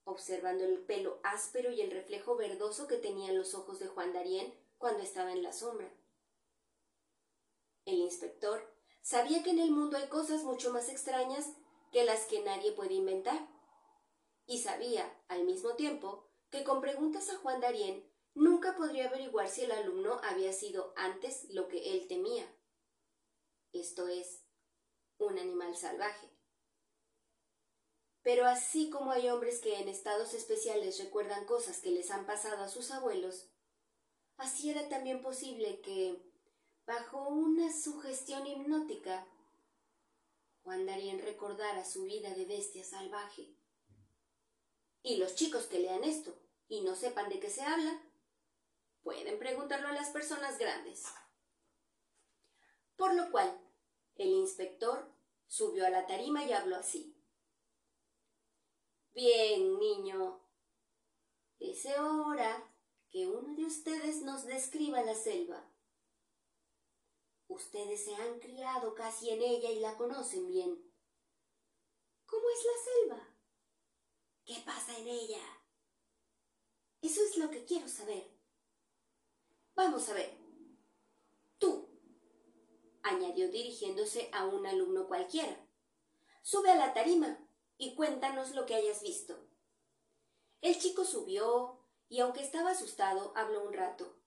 observando 0.05 0.65
el 0.65 0.79
pelo 0.79 1.19
áspero 1.25 1.73
y 1.73 1.81
el 1.81 1.91
reflejo 1.91 2.37
verdoso 2.37 2.87
que 2.87 2.99
tenían 2.99 3.37
los 3.37 3.53
ojos 3.55 3.81
de 3.81 3.89
Juan 3.89 4.13
Darien 4.13 4.55
cuando 4.79 5.03
estaba 5.03 5.33
en 5.33 5.43
la 5.43 5.53
sombra. 5.53 5.93
El 7.85 7.97
inspector 7.97 8.75
sabía 9.03 9.43
que 9.43 9.51
en 9.51 9.59
el 9.59 9.71
mundo 9.71 9.97
hay 9.97 10.09
cosas 10.09 10.45
mucho 10.45 10.73
más 10.73 10.89
extrañas 10.89 11.47
que 11.93 12.05
las 12.05 12.27
que 12.27 12.43
nadie 12.43 12.73
puede 12.73 12.95
inventar. 12.95 13.49
Y 14.47 14.59
sabía, 14.59 15.13
al 15.29 15.45
mismo 15.45 15.75
tiempo, 15.75 16.29
que 16.51 16.65
con 16.65 16.81
preguntas 16.81 17.31
a 17.31 17.39
Juan 17.39 17.61
Darien 17.61 18.09
nunca 18.35 18.77
podría 18.77 19.09
averiguar 19.09 19.49
si 19.49 19.63
el 19.63 19.73
alumno 19.73 20.21
había 20.25 20.53
sido 20.53 20.93
antes 20.97 21.47
lo 21.51 21.69
que 21.69 21.93
él 21.93 22.09
temía. 22.09 22.47
Esto 23.73 24.09
es, 24.09 24.43
un 25.19 25.39
animal 25.39 25.77
salvaje. 25.77 26.29
Pero 28.23 28.45
así 28.45 28.91
como 28.91 29.13
hay 29.13 29.29
hombres 29.31 29.61
que 29.61 29.79
en 29.79 29.89
estados 29.89 30.35
especiales 30.35 30.99
recuerdan 30.99 31.47
cosas 31.47 31.81
que 31.81 31.91
les 31.91 32.11
han 32.11 32.27
pasado 32.27 32.63
a 32.63 32.69
sus 32.69 32.91
abuelos, 32.91 33.49
así 34.37 34.71
era 34.71 34.89
también 34.89 35.23
posible 35.23 35.81
que, 35.81 36.30
bajo 36.91 37.29
una 37.29 37.73
sugestión 37.73 38.45
hipnótica, 38.49 39.25
Juan 40.65 40.87
Darien 40.87 41.23
recordara 41.23 41.85
su 41.85 42.03
vida 42.03 42.35
de 42.35 42.47
bestia 42.47 42.85
salvaje. 42.85 43.55
Y 45.05 45.19
los 45.19 45.37
chicos 45.37 45.67
que 45.67 45.79
lean 45.79 46.03
esto 46.03 46.37
y 46.67 46.81
no 46.81 46.97
sepan 46.97 47.29
de 47.29 47.39
qué 47.39 47.49
se 47.49 47.63
habla, 47.63 48.03
pueden 49.05 49.39
preguntarlo 49.39 49.87
a 49.87 49.93
las 49.93 50.11
personas 50.11 50.59
grandes. 50.59 51.05
Por 52.97 53.15
lo 53.15 53.31
cual, 53.31 53.57
el 54.17 54.31
inspector 54.31 55.09
subió 55.47 55.87
a 55.87 55.91
la 55.91 56.09
tarima 56.09 56.45
y 56.45 56.53
habló 56.53 56.75
así. 56.75 57.17
Bien, 59.15 59.79
niño, 59.79 60.41
es 61.61 61.87
hora 61.87 62.69
que 63.11 63.29
uno 63.29 63.55
de 63.55 63.65
ustedes 63.65 64.23
nos 64.23 64.45
describa 64.45 65.03
la 65.03 65.15
selva. 65.15 65.70
Ustedes 67.51 68.05
se 68.05 68.15
han 68.15 68.39
criado 68.39 68.95
casi 68.95 69.31
en 69.31 69.43
ella 69.43 69.73
y 69.73 69.81
la 69.81 69.97
conocen 69.97 70.47
bien. 70.47 70.81
¿Cómo 72.25 72.49
es 72.49 72.65
la 72.65 73.17
selva? 73.19 73.29
¿Qué 74.45 74.63
pasa 74.65 74.97
en 74.97 75.09
ella? 75.09 75.43
Eso 77.03 77.21
es 77.25 77.37
lo 77.39 77.51
que 77.51 77.65
quiero 77.65 77.89
saber. 77.89 78.31
Vamos 79.75 80.09
a 80.09 80.15
ver. 80.15 80.39
Tú, 81.59 81.89
añadió 83.03 83.51
dirigiéndose 83.51 84.31
a 84.33 84.47
un 84.47 84.65
alumno 84.65 85.09
cualquiera, 85.09 85.59
sube 86.43 86.71
a 86.71 86.77
la 86.77 86.95
tarima 86.95 87.37
y 87.79 87.97
cuéntanos 87.97 88.55
lo 88.55 88.65
que 88.65 88.77
hayas 88.77 89.03
visto. 89.03 89.45
El 90.61 90.79
chico 90.79 91.05
subió 91.05 91.85
y 92.09 92.21
aunque 92.21 92.43
estaba 92.43 92.71
asustado, 92.71 93.33
habló 93.35 93.65
un 93.65 93.73
rato. 93.73 94.20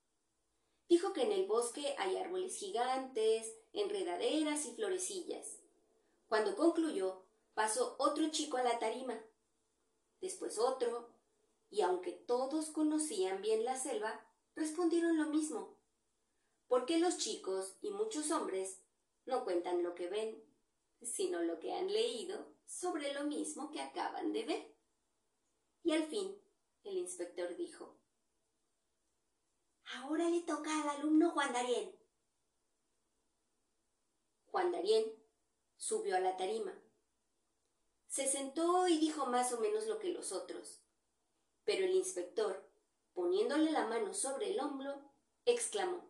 Dijo 0.93 1.11
que 1.11 1.23
en 1.23 1.31
el 1.31 1.47
bosque 1.47 1.95
hay 1.97 2.17
árboles 2.17 2.55
gigantes, 2.55 3.51
enredaderas 3.73 4.67
y 4.67 4.75
florecillas. 4.75 5.57
Cuando 6.27 6.55
concluyó, 6.55 7.23
pasó 7.55 7.95
otro 7.97 8.29
chico 8.29 8.57
a 8.57 8.63
la 8.63 8.77
tarima, 8.77 9.19
después 10.21 10.59
otro, 10.59 11.09
y 11.71 11.81
aunque 11.81 12.11
todos 12.11 12.69
conocían 12.69 13.41
bien 13.41 13.65
la 13.65 13.75
selva, 13.75 14.23
respondieron 14.55 15.17
lo 15.17 15.29
mismo. 15.31 15.75
Porque 16.67 16.99
los 16.99 17.17
chicos 17.17 17.73
y 17.81 17.89
muchos 17.89 18.29
hombres 18.29 18.77
no 19.25 19.45
cuentan 19.45 19.81
lo 19.81 19.95
que 19.95 20.09
ven, 20.09 20.43
sino 21.01 21.41
lo 21.41 21.59
que 21.59 21.73
han 21.73 21.91
leído 21.91 22.53
sobre 22.67 23.11
lo 23.15 23.23
mismo 23.23 23.71
que 23.71 23.81
acaban 23.81 24.31
de 24.31 24.45
ver. 24.45 24.75
Y 25.83 25.93
al 25.93 26.03
fin, 26.03 26.39
el 26.83 26.99
inspector 26.99 27.55
dijo, 27.55 27.97
Ahora 29.95 30.29
le 30.29 30.41
toca 30.41 30.81
al 30.81 30.89
alumno 30.89 31.31
Juan 31.31 31.53
Darien. 31.53 31.95
Juan 34.47 34.71
Darien 34.71 35.05
subió 35.77 36.15
a 36.15 36.19
la 36.19 36.35
tarima. 36.37 36.73
Se 38.07 38.27
sentó 38.27 38.87
y 38.87 38.97
dijo 38.97 39.25
más 39.27 39.53
o 39.53 39.59
menos 39.59 39.85
lo 39.87 39.99
que 39.99 40.09
los 40.09 40.31
otros. 40.31 40.83
Pero 41.63 41.85
el 41.85 41.95
inspector, 41.95 42.69
poniéndole 43.13 43.71
la 43.71 43.87
mano 43.87 44.13
sobre 44.13 44.51
el 44.51 44.59
hombro, 44.59 44.99
exclamó 45.45 46.09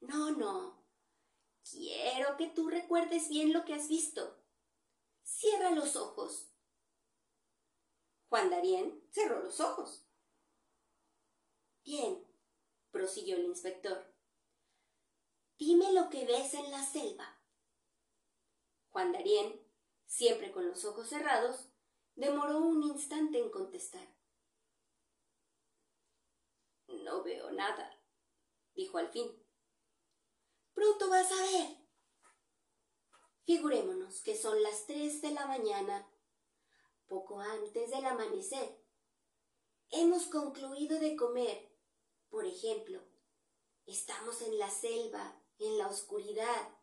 No, 0.00 0.30
no. 0.32 0.84
Quiero 1.68 2.36
que 2.36 2.48
tú 2.48 2.68
recuerdes 2.68 3.28
bien 3.28 3.52
lo 3.52 3.64
que 3.64 3.74
has 3.74 3.88
visto. 3.88 4.36
Cierra 5.22 5.70
los 5.70 5.96
ojos. 5.96 6.48
Juan 8.28 8.50
Darien 8.50 9.04
cerró 9.10 9.42
los 9.42 9.60
ojos. 9.60 10.09
Bien, 11.90 12.24
prosiguió 12.92 13.34
el 13.34 13.46
inspector. 13.46 14.14
Dime 15.58 15.92
lo 15.92 16.08
que 16.08 16.24
ves 16.24 16.54
en 16.54 16.70
la 16.70 16.84
selva. 16.84 17.42
Juan 18.90 19.10
Darien, 19.10 19.60
siempre 20.06 20.52
con 20.52 20.68
los 20.68 20.84
ojos 20.84 21.08
cerrados, 21.08 21.68
demoró 22.14 22.58
un 22.58 22.84
instante 22.84 23.40
en 23.40 23.50
contestar. 23.50 24.06
No 26.86 27.24
veo 27.24 27.50
nada, 27.50 28.00
dijo 28.76 28.98
al 28.98 29.08
fin. 29.08 29.28
Pronto 30.72 31.10
vas 31.10 31.32
a 31.32 31.42
ver. 31.42 31.76
Figurémonos 33.46 34.22
que 34.22 34.36
son 34.36 34.62
las 34.62 34.86
tres 34.86 35.20
de 35.22 35.32
la 35.32 35.44
mañana, 35.46 36.08
poco 37.08 37.40
antes 37.40 37.90
del 37.90 38.06
amanecer. 38.06 38.80
Hemos 39.90 40.26
concluido 40.26 41.00
de 41.00 41.16
comer 41.16 41.69
por 42.30 42.46
ejemplo, 42.46 43.02
estamos 43.86 44.40
en 44.42 44.58
la 44.58 44.70
selva, 44.70 45.42
en 45.58 45.78
la 45.78 45.88
oscuridad. 45.88 46.78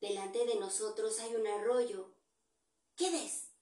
Delante 0.00 0.44
de 0.46 0.56
nosotros 0.56 1.20
hay 1.20 1.34
un 1.34 1.46
arroyo. 1.46 2.14
¿Qué 2.96 3.10
ves? 3.10 3.52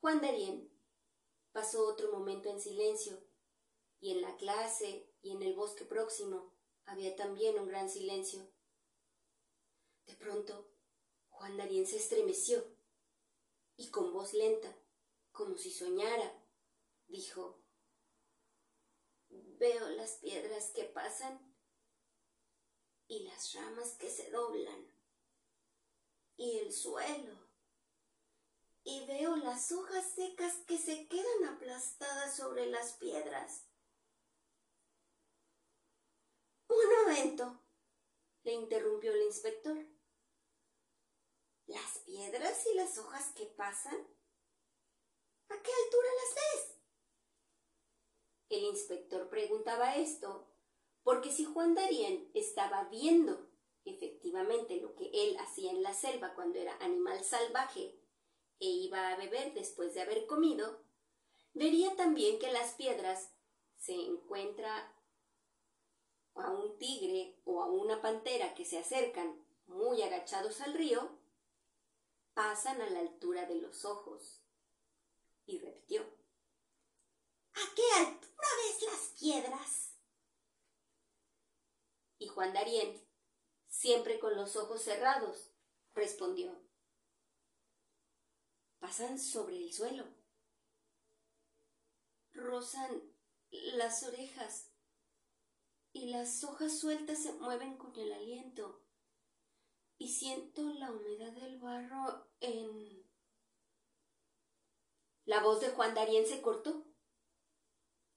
Juan 0.00 0.20
Darien 0.20 0.70
pasó 1.52 1.86
otro 1.86 2.12
momento 2.12 2.50
en 2.50 2.60
silencio, 2.60 3.24
y 4.00 4.10
en 4.10 4.20
la 4.20 4.36
clase 4.36 5.08
y 5.22 5.30
en 5.30 5.42
el 5.42 5.54
bosque 5.54 5.84
próximo 5.84 6.52
había 6.84 7.16
también 7.16 7.58
un 7.58 7.68
gran 7.68 7.88
silencio. 7.88 8.52
De 10.04 10.14
pronto, 10.16 10.68
Juan 11.30 11.56
Darien 11.56 11.86
se 11.86 11.96
estremeció 11.96 12.62
y 13.76 13.90
con 13.90 14.12
voz 14.12 14.34
lenta, 14.34 14.76
como 15.32 15.56
si 15.56 15.70
soñara, 15.70 16.44
dijo 17.06 17.63
Veo 19.58 19.88
las 19.90 20.16
piedras 20.16 20.70
que 20.70 20.84
pasan 20.84 21.54
y 23.06 23.24
las 23.24 23.52
ramas 23.54 23.92
que 23.92 24.10
se 24.10 24.30
doblan 24.30 24.94
y 26.36 26.58
el 26.58 26.72
suelo. 26.72 27.44
Y 28.82 29.06
veo 29.06 29.36
las 29.36 29.72
hojas 29.72 30.04
secas 30.14 30.56
que 30.66 30.76
se 30.76 31.08
quedan 31.08 31.54
aplastadas 31.54 32.36
sobre 32.36 32.66
las 32.66 32.92
piedras. 32.94 33.64
Un 36.68 37.02
momento, 37.02 37.62
le 38.42 38.52
interrumpió 38.52 39.12
el 39.12 39.22
inspector. 39.22 39.86
¿Las 41.66 41.98
piedras 42.00 42.66
y 42.66 42.74
las 42.74 42.98
hojas 42.98 43.32
que 43.34 43.46
pasan? 43.46 44.06
¿A 45.48 45.62
qué 45.62 45.70
altura 45.72 46.08
las 46.22 46.34
ves? 46.34 46.73
El 48.54 48.62
inspector 48.66 49.28
preguntaba 49.28 49.96
esto 49.96 50.46
porque 51.02 51.32
si 51.32 51.44
Juan 51.44 51.74
Darien 51.74 52.30
estaba 52.34 52.84
viendo 52.84 53.50
efectivamente 53.84 54.80
lo 54.80 54.94
que 54.94 55.10
él 55.12 55.36
hacía 55.40 55.72
en 55.72 55.82
la 55.82 55.92
selva 55.92 56.34
cuando 56.36 56.60
era 56.60 56.76
animal 56.76 57.24
salvaje 57.24 57.98
e 58.60 58.66
iba 58.66 59.08
a 59.08 59.16
beber 59.16 59.54
después 59.54 59.92
de 59.92 60.02
haber 60.02 60.26
comido, 60.26 60.84
vería 61.52 61.96
también 61.96 62.38
que 62.38 62.52
las 62.52 62.74
piedras 62.74 63.32
se 63.76 63.94
encuentra 63.94 64.94
a 66.36 66.52
un 66.52 66.78
tigre 66.78 67.36
o 67.44 67.60
a 67.60 67.66
una 67.66 68.00
pantera 68.00 68.54
que 68.54 68.64
se 68.64 68.78
acercan 68.78 69.44
muy 69.66 70.00
agachados 70.00 70.60
al 70.60 70.74
río, 70.74 71.10
pasan 72.34 72.80
a 72.80 72.88
la 72.88 73.00
altura 73.00 73.46
de 73.46 73.56
los 73.56 73.84
ojos. 73.84 74.40
Y 75.44 75.58
repitió. 75.58 76.23
¿A 77.54 77.74
qué 77.74 77.82
altura 77.98 78.48
ves 78.64 78.82
las 78.82 79.20
piedras? 79.20 79.94
Y 82.18 82.28
Juan 82.28 82.52
Darien, 82.52 83.00
siempre 83.68 84.18
con 84.18 84.36
los 84.36 84.56
ojos 84.56 84.82
cerrados, 84.82 85.50
respondió. 85.94 86.60
Pasan 88.78 89.18
sobre 89.18 89.56
el 89.56 89.72
suelo. 89.72 90.04
Rozan 92.32 93.02
las 93.50 94.02
orejas 94.02 94.70
y 95.92 96.10
las 96.10 96.42
hojas 96.42 96.78
sueltas 96.78 97.22
se 97.22 97.32
mueven 97.34 97.76
con 97.76 97.94
el 97.96 98.12
aliento 98.12 98.84
y 99.96 100.08
siento 100.08 100.62
la 100.74 100.90
humedad 100.90 101.32
del 101.32 101.58
barro 101.58 102.28
en... 102.40 103.04
La 105.24 105.40
voz 105.40 105.60
de 105.60 105.70
Juan 105.70 105.94
Darien 105.94 106.26
se 106.26 106.42
cortó. 106.42 106.84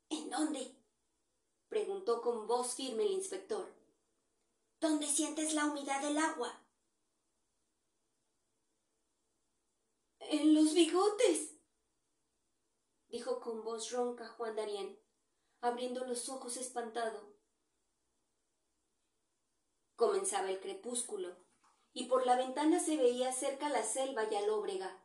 ¿En 0.09 0.29
dónde? 0.29 0.75
preguntó 1.67 2.21
con 2.21 2.47
voz 2.47 2.75
firme 2.75 3.03
el 3.03 3.11
inspector. 3.11 3.73
¿Dónde 4.79 5.07
sientes 5.07 5.53
la 5.53 5.65
humedad 5.65 6.01
del 6.01 6.17
agua? 6.17 6.63
En 10.19 10.53
los 10.53 10.73
bigotes, 10.73 11.55
dijo 13.07 13.39
con 13.39 13.63
voz 13.63 13.91
ronca 13.91 14.27
Juan 14.27 14.55
Darien, 14.55 14.99
abriendo 15.61 16.05
los 16.05 16.29
ojos 16.29 16.57
espantado. 16.57 17.33
Comenzaba 19.95 20.49
el 20.49 20.59
crepúsculo, 20.59 21.35
y 21.93 22.05
por 22.05 22.25
la 22.25 22.35
ventana 22.35 22.79
se 22.79 22.97
veía 22.97 23.31
cerca 23.31 23.69
la 23.69 23.83
selva 23.83 24.25
y 24.25 24.45
lóbrega. 24.45 25.03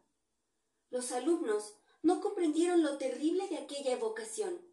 Los 0.91 1.13
alumnos 1.13 1.77
no 2.03 2.21
comprendieron 2.21 2.83
lo 2.83 2.99
terrible 2.99 3.49
de 3.49 3.59
aquella 3.59 3.93
evocación, 3.93 4.72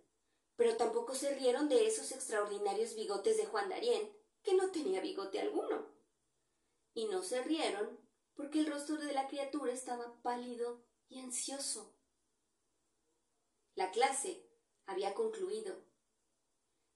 pero 0.59 0.75
tampoco 0.75 1.15
se 1.15 1.33
rieron 1.35 1.69
de 1.69 1.87
esos 1.87 2.11
extraordinarios 2.11 2.93
bigotes 2.93 3.37
de 3.37 3.45
Juan 3.45 3.69
Darien, 3.69 4.13
que 4.43 4.53
no 4.55 4.71
tenía 4.71 4.99
bigote 4.99 5.39
alguno. 5.39 5.87
Y 6.93 7.05
no 7.05 7.23
se 7.23 7.41
rieron 7.43 7.97
porque 8.33 8.59
el 8.59 8.65
rostro 8.65 8.97
de 8.97 9.13
la 9.13 9.29
criatura 9.29 9.71
estaba 9.71 10.21
pálido 10.21 10.83
y 11.07 11.21
ansioso. 11.21 11.95
La 13.75 13.91
clase 13.91 14.45
había 14.85 15.13
concluido. 15.13 15.81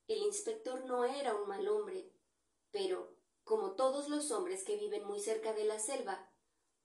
El 0.07 0.17
inspector 0.23 0.83
no 0.83 1.05
era 1.05 1.33
un 1.33 1.47
mal 1.47 1.65
hombre, 1.69 2.11
pero, 2.69 3.15
como 3.45 3.77
todos 3.77 4.09
los 4.09 4.31
hombres 4.31 4.65
que 4.65 4.75
viven 4.75 5.05
muy 5.05 5.21
cerca 5.21 5.53
de 5.53 5.63
la 5.63 5.79
selva, 5.79 6.29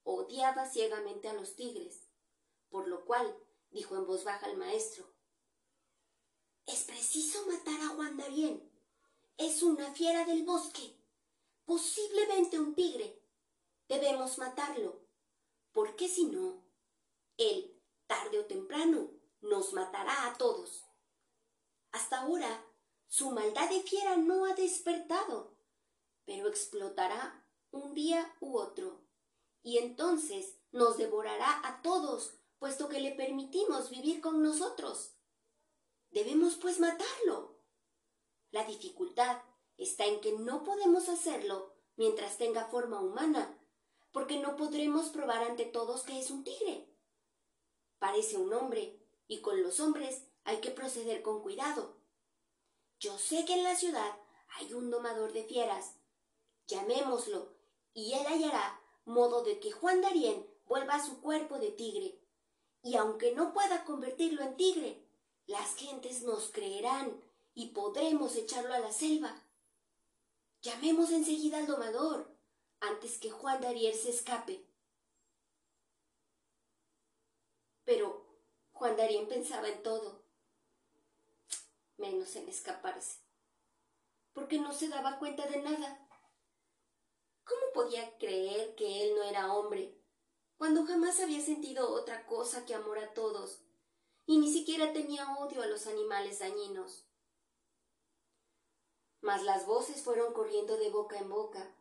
odiaba 0.05 0.71
ciegamente 0.71 1.27
a 1.27 1.35
los 1.35 1.57
tigres, 1.57 2.09
por 2.69 2.87
lo 2.87 3.05
cual 3.05 3.37
dijo 3.71 3.97
en 3.97 4.07
voz 4.07 4.23
baja 4.23 4.47
al 4.47 4.57
maestro 4.57 5.18
Es 6.69 6.85
preciso 6.85 7.45
matar 7.47 7.81
a 7.81 7.89
Juan 7.89 8.17
Darien. 8.17 8.63
Es 9.37 9.65
una 9.65 9.93
fiera 9.93 10.25
del 10.25 10.45
bosque, 10.45 10.95
posiblemente 11.65 12.61
un 12.61 12.77
tigre. 12.77 13.21
Debemos 13.89 14.39
matarlo, 14.39 15.01
porque 15.73 16.09
si 16.09 16.27
no, 16.27 16.63
él, 17.37 17.83
tarde 18.07 18.39
o 18.39 18.47
temprano, 18.47 19.11
nos 19.41 19.73
matará 19.73 20.29
a 20.29 20.39
todos. 20.39 20.85
Hasta 21.91 22.21
ahora, 22.21 22.65
su 23.09 23.33
maldad 23.33 23.69
de 23.69 23.83
fiera 23.83 24.17
no 24.17 24.45
ha 24.45 24.55
despertado 24.55 25.59
pero 26.29 26.47
explotará 26.47 27.43
un 27.71 27.95
día 27.95 28.37
u 28.41 28.59
otro, 28.59 29.01
y 29.63 29.79
entonces 29.79 30.59
nos 30.73 30.99
devorará 30.99 31.67
a 31.67 31.81
todos, 31.81 32.35
puesto 32.59 32.91
que 32.91 33.01
le 33.01 33.13
permitimos 33.13 33.89
vivir 33.89 34.21
con 34.21 34.43
nosotros. 34.43 35.15
Debemos 36.11 36.57
pues 36.57 36.81
matarlo. 36.81 37.59
La 38.51 38.65
dificultad 38.65 39.43
está 39.77 40.07
en 40.07 40.21
que 40.21 40.33
no 40.33 40.65
podemos 40.65 41.09
hacerlo 41.09 41.75
mientras 41.97 42.39
tenga 42.39 42.67
forma 42.67 43.01
humana, 43.01 43.59
porque 44.13 44.39
no 44.39 44.57
podremos 44.57 45.11
probar 45.11 45.45
ante 45.45 45.65
todos 45.65 46.03
que 46.03 46.19
es 46.19 46.31
un 46.31 46.45
tigre. 46.45 46.89
Parece 47.99 48.37
un 48.37 48.53
hombre, 48.53 49.01
y 49.27 49.41
con 49.41 49.63
los 49.63 49.81
hombres 49.81 50.25
hay 50.45 50.61
que 50.61 50.71
proceder 50.71 51.23
con 51.23 51.43
cuidado. 51.43 51.97
Yo 52.99 53.19
sé 53.19 53.45
que 53.45 53.55
en 53.55 53.65
la 53.65 53.77
ciudad 53.77 54.19
hay 54.57 54.73
un 54.73 54.91
domador 54.91 55.33
de 55.33 55.45
fieras, 55.45 55.97
llamémoslo, 56.67 57.55
y 57.93 58.15
él 58.15 58.27
hallará 58.27 58.81
modo 59.05 59.43
de 59.43 59.59
que 59.59 59.73
Juan 59.73 60.01
Darien 60.01 60.47
vuelva 60.67 60.95
a 60.95 61.05
su 61.05 61.21
cuerpo 61.21 61.59
de 61.59 61.71
tigre. 61.71 62.21
Y 62.83 62.97
aunque 62.97 63.35
no 63.35 63.53
pueda 63.53 63.85
convertirlo 63.85 64.43
en 64.43 64.57
tigre, 64.57 65.08
las 65.49 65.75
gentes 65.77 66.23
nos 66.23 66.51
creerán 66.51 67.21
y 67.55 67.71
podremos 67.71 68.37
echarlo 68.37 68.75
a 68.75 68.79
la 68.79 68.93
selva. 68.93 69.43
Llamemos 70.61 71.11
enseguida 71.11 71.59
al 71.59 71.67
domador, 71.67 72.31
antes 72.81 73.19
que 73.19 73.31
Juan 73.31 73.61
Darien 73.61 73.97
se 73.97 74.11
escape. 74.11 74.65
Pero 77.85 78.25
Juan 78.73 78.97
Darien 78.97 79.27
pensaba 79.27 79.69
en 79.69 79.83
todo, 79.83 80.23
menos 81.97 82.37
en 82.37 82.49
escaparse, 82.49 83.17
porque 84.35 84.59
no 84.59 84.75
se 84.75 84.89
daba 84.89 85.19
cuenta 85.19 85.47
de 85.47 85.63
nada. 85.63 86.07
¿Cómo 87.45 87.73
podía 87.73 88.19
creer 88.19 88.75
que 88.75 89.03
él 89.03 89.15
no 89.17 89.23
era 89.23 89.55
hombre, 89.55 89.99
cuando 90.59 90.85
jamás 90.85 91.19
había 91.21 91.41
sentido 91.41 91.91
otra 91.91 92.27
cosa 92.27 92.67
que 92.67 92.75
amor 92.75 92.99
a 92.99 93.15
todos, 93.15 93.63
y 94.29 94.37
ni 94.37 94.53
siquiera 94.53 94.93
tenía 94.93 95.39
odio 95.39 95.63
a 95.63 95.67
los 95.67 95.87
animales 95.87 96.41
dañinos? 96.41 97.07
Mas 99.23 99.43
las 99.43 99.67
voces 99.67 100.03
fueron 100.03 100.35
corriendo 100.35 100.77
de 100.77 100.91
boca 100.91 101.19
en 101.19 101.31
boca, 101.31 101.75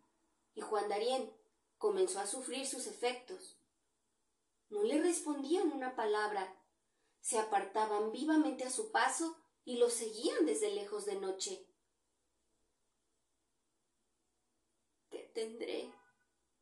y 0.55 0.61
Juan 0.61 0.87
Darien 0.87 1.29
comenzó 1.77 2.21
a 2.21 2.25
sufrir 2.25 2.65
sus 2.65 2.87
efectos. 2.87 3.59
No 4.69 4.81
le 4.83 5.01
respondían 5.01 5.73
una 5.73 5.97
palabra, 5.97 6.57
se 7.19 7.37
apartaban 7.37 8.13
vivamente 8.13 8.63
a 8.63 8.71
su 8.71 8.91
paso 8.91 9.35
y 9.65 9.75
lo 9.75 9.89
seguían 9.89 10.45
desde 10.45 10.73
lejos 10.73 11.05
de 11.05 11.15
noche. 11.15 11.67
tendré? 15.33 15.93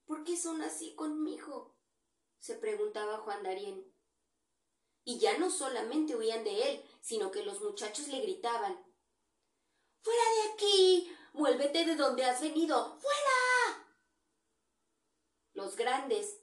¿Por 0.06 0.26
qué 0.26 0.36
son 0.36 0.62
así 0.62 0.96
conmigo? 0.96 1.76
se 2.40 2.56
preguntaba 2.56 3.20
Juan 3.20 3.44
Darien. 3.44 3.95
Y 5.06 5.20
ya 5.20 5.38
no 5.38 5.50
solamente 5.50 6.16
huían 6.16 6.44
de 6.44 6.70
él, 6.70 6.86
sino 7.00 7.32
que 7.32 7.46
los 7.46 7.62
muchachos 7.62 8.10
le 8.10 8.20
gritaban 8.20 8.84
Fuera 10.02 10.22
de 10.22 10.54
aquí. 10.54 11.18
Vuélvete 11.34 11.84
de 11.86 11.96
donde 11.96 12.26
has 12.26 12.40
venido. 12.40 13.00
Fuera. 13.00 13.96
Los 15.54 15.76
grandes 15.76 16.42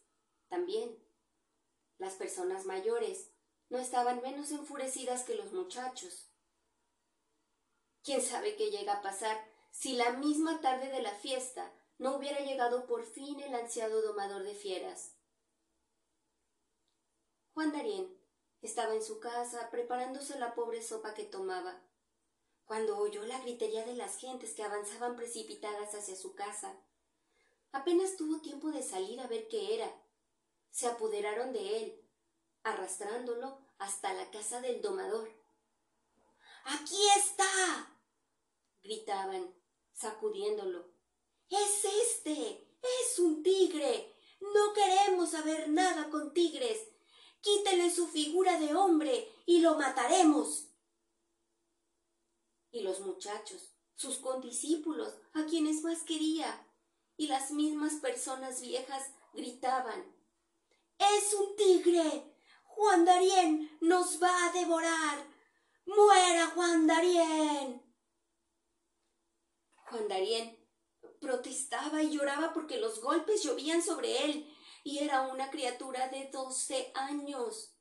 también. 0.49 0.99
Las 1.99 2.15
personas 2.15 2.65
mayores 2.65 3.31
no 3.69 3.79
estaban 3.79 4.21
menos 4.21 4.51
enfurecidas 4.51 5.23
que 5.23 5.37
los 5.37 5.53
muchachos. 5.53 6.29
¿Quién 8.03 8.21
sabe 8.21 8.57
qué 8.57 8.71
llega 8.71 8.95
a 8.95 9.03
pasar 9.03 9.49
si 9.71 9.93
la 9.93 10.11
misma 10.15 10.61
tarde 10.61 10.89
de 10.89 11.03
la 11.03 11.15
fiesta 11.15 11.73
no 11.99 12.17
hubiera 12.17 12.41
llegado 12.41 12.87
por 12.87 13.05
fin 13.05 13.39
el 13.41 13.55
ansiado 13.55 14.03
domador 14.03 14.43
de 14.43 14.55
fieras. 14.57 15.15
Juan 17.55 17.71
Darien 17.73 18.22
estaba 18.63 18.95
en 18.95 19.03
su 19.03 19.21
casa 19.21 19.69
preparándose 19.71 20.39
la 20.39 20.55
pobre 20.55 20.83
sopa 20.83 21.15
que 21.15 21.25
tomaba, 21.25 21.83
cuando 22.65 22.99
oyó 22.99 23.25
la 23.27 23.41
gritería 23.41 23.85
de 23.85 23.95
las 23.95 24.17
gentes 24.17 24.55
que 24.55 24.63
avanzaban 24.63 25.17
precipitadas 25.17 25.95
hacia 25.95 26.17
su 26.17 26.35
casa. 26.35 26.75
Apenas 27.73 28.17
tuvo 28.17 28.41
tiempo 28.41 28.71
de 28.71 28.83
salir 28.83 29.21
a 29.21 29.27
ver 29.27 29.49
qué 29.49 29.75
era. 29.75 29.93
Se 30.71 30.87
apoderaron 30.87 31.53
de 31.53 31.83
él, 31.83 32.09
arrastrándolo 32.63 33.59
hasta 33.79 34.13
la 34.15 34.31
casa 34.31 34.61
del 34.61 34.81
domador. 34.81 35.29
¡Aquí 36.65 36.99
está! 37.19 37.93
gritaban, 38.83 39.55
sacudiéndolo. 39.93 40.85
Es 41.49 41.85
este. 41.85 42.69
Es 42.83 43.19
un 43.19 43.43
tigre. 43.43 44.13
No 44.41 44.73
queremos 44.73 45.31
saber 45.31 45.69
nada 45.69 46.11
con 46.11 46.33
tigres. 46.33 46.92
Quítele 47.43 47.91
su 47.91 48.07
figura 48.07 48.59
de 48.59 48.75
hombre 48.75 49.29
y 49.47 49.61
lo 49.61 49.75
mataremos. 49.75 50.69
Y 52.71 52.83
los 52.83 53.01
muchachos, 53.01 53.75
sus 53.97 54.19
condiscípulos, 54.19 55.15
a 55.35 55.45
quienes 55.47 55.83
más 55.83 56.03
quería, 56.05 56.67
y 57.17 57.27
las 57.27 57.51
mismas 57.51 57.95
personas 57.95 58.61
viejas 58.61 59.11
gritaban 59.35 60.05
Es 60.99 61.35
un 61.35 61.57
tigre. 61.57 62.33
Juan 62.65 63.05
Darien 63.05 63.77
nos 63.81 64.23
va 64.23 64.47
a 64.47 64.53
devorar. 64.53 65.27
¡Muera 65.85 66.47
Juan 66.55 66.87
Darien! 66.87 67.83
Juan 69.75 70.09
Darien 70.09 70.59
protestaba 71.21 72.03
y 72.03 72.11
lloraba 72.11 72.53
porque 72.55 72.79
los 72.79 73.03
golpes 73.03 73.43
llovían 73.43 73.83
sobre 73.83 74.25
él 74.25 74.52
y 74.83 74.99
era 74.99 75.23
una 75.23 75.51
criatura 75.51 76.09
de 76.09 76.29
doce 76.31 76.91
años. 76.95 77.75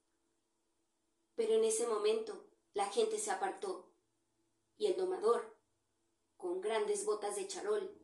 Pero 1.36 1.54
en 1.54 1.64
ese 1.64 1.88
momento 1.88 2.48
la 2.74 2.86
gente 2.88 3.18
se 3.18 3.32
apartó 3.32 3.92
y 4.78 4.88
el 4.88 4.98
domador, 4.98 5.58
con 6.38 6.62
grandes 6.62 7.06
botas 7.06 7.36
de 7.36 7.48
charol, 7.48 7.96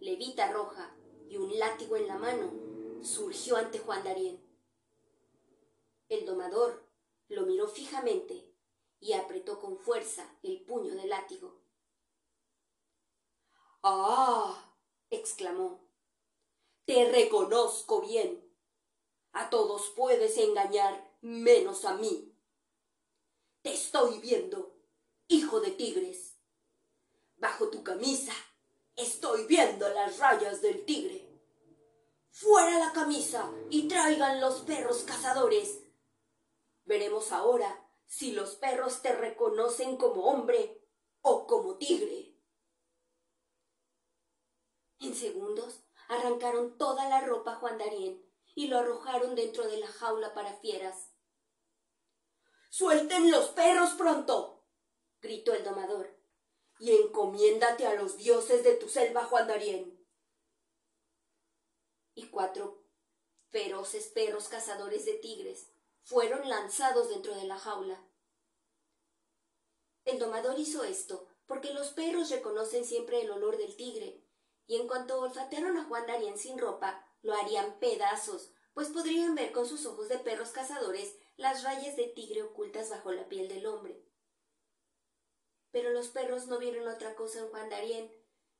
levita 0.00 0.52
roja 0.52 0.94
y 1.28 1.36
un 1.36 1.58
látigo 1.58 1.96
en 1.96 2.06
la 2.06 2.18
mano, 2.18 2.52
surgió 3.02 3.56
ante 3.56 3.78
Juan 3.78 4.04
Darien. 4.04 4.44
El 6.08 6.26
domador 6.26 6.86
lo 7.28 7.46
miró 7.46 7.68
fijamente 7.68 8.54
y 9.00 9.12
apretó 9.12 9.58
con 9.60 9.78
fuerza 9.78 10.38
el 10.42 10.62
puño 10.64 10.94
del 10.94 11.08
látigo. 11.10 11.60
¡Ah! 13.82 14.74
exclamó. 15.10 15.87
Te 16.88 17.04
reconozco 17.12 18.00
bien. 18.00 18.50
A 19.32 19.50
todos 19.50 19.92
puedes 19.94 20.38
engañar 20.38 21.18
menos 21.20 21.84
a 21.84 21.92
mí. 21.92 22.34
Te 23.60 23.74
estoy 23.74 24.20
viendo, 24.20 24.74
hijo 25.26 25.60
de 25.60 25.72
tigres. 25.72 26.38
Bajo 27.36 27.68
tu 27.68 27.84
camisa 27.84 28.32
estoy 28.96 29.44
viendo 29.44 29.86
las 29.90 30.18
rayas 30.18 30.62
del 30.62 30.86
tigre. 30.86 31.28
Fuera 32.30 32.78
la 32.78 32.94
camisa 32.94 33.52
y 33.68 33.86
traigan 33.86 34.40
los 34.40 34.60
perros 34.62 35.02
cazadores. 35.02 35.80
Veremos 36.86 37.32
ahora 37.32 37.86
si 38.06 38.32
los 38.32 38.54
perros 38.54 39.02
te 39.02 39.12
reconocen 39.14 39.98
como 39.98 40.24
hombre 40.24 40.82
o 41.20 41.46
como 41.46 41.76
tigre. 41.76 42.34
En 45.00 45.14
segundos 45.14 45.82
arrancaron 46.08 46.76
toda 46.76 47.08
la 47.08 47.20
ropa 47.20 47.52
a 47.52 47.56
Juan 47.56 47.78
Darien 47.78 48.24
y 48.54 48.66
lo 48.66 48.78
arrojaron 48.78 49.34
dentro 49.34 49.68
de 49.68 49.78
la 49.78 49.86
jaula 49.86 50.34
para 50.34 50.54
fieras. 50.54 51.12
Suelten 52.70 53.30
los 53.30 53.50
perros 53.50 53.90
pronto, 53.90 54.64
gritó 55.20 55.54
el 55.54 55.64
domador, 55.64 56.18
y 56.78 56.92
encomiéndate 56.92 57.86
a 57.86 57.94
los 57.94 58.16
dioses 58.16 58.64
de 58.64 58.74
tu 58.74 58.88
selva, 58.88 59.24
Juan 59.24 59.46
Darien. 59.46 60.06
Y 62.14 62.28
cuatro 62.30 62.82
feroces 63.48 64.08
perros 64.08 64.48
cazadores 64.48 65.04
de 65.04 65.14
tigres 65.14 65.70
fueron 66.02 66.48
lanzados 66.48 67.08
dentro 67.08 67.34
de 67.34 67.44
la 67.44 67.58
jaula. 67.58 68.04
El 70.04 70.18
domador 70.18 70.58
hizo 70.58 70.84
esto 70.84 71.28
porque 71.46 71.72
los 71.72 71.88
perros 71.88 72.30
reconocen 72.30 72.84
siempre 72.84 73.22
el 73.22 73.30
olor 73.30 73.56
del 73.56 73.74
tigre, 73.76 74.22
y 74.68 74.76
en 74.76 74.86
cuanto 74.86 75.18
olfatearon 75.20 75.78
a 75.78 75.84
Juan 75.84 76.06
Darien 76.06 76.38
sin 76.38 76.58
ropa, 76.58 77.04
lo 77.22 77.34
harían 77.34 77.80
pedazos, 77.80 78.52
pues 78.74 78.90
podrían 78.90 79.34
ver 79.34 79.50
con 79.50 79.66
sus 79.66 79.86
ojos 79.86 80.08
de 80.08 80.18
perros 80.18 80.50
cazadores 80.50 81.16
las 81.36 81.64
rayas 81.64 81.96
de 81.96 82.04
tigre 82.04 82.42
ocultas 82.42 82.90
bajo 82.90 83.10
la 83.10 83.28
piel 83.28 83.48
del 83.48 83.66
hombre. 83.66 84.04
Pero 85.72 85.90
los 85.90 86.08
perros 86.08 86.46
no 86.46 86.58
vieron 86.58 86.86
otra 86.86 87.16
cosa 87.16 87.40
en 87.40 87.48
Juan 87.48 87.70
Darien 87.70 88.12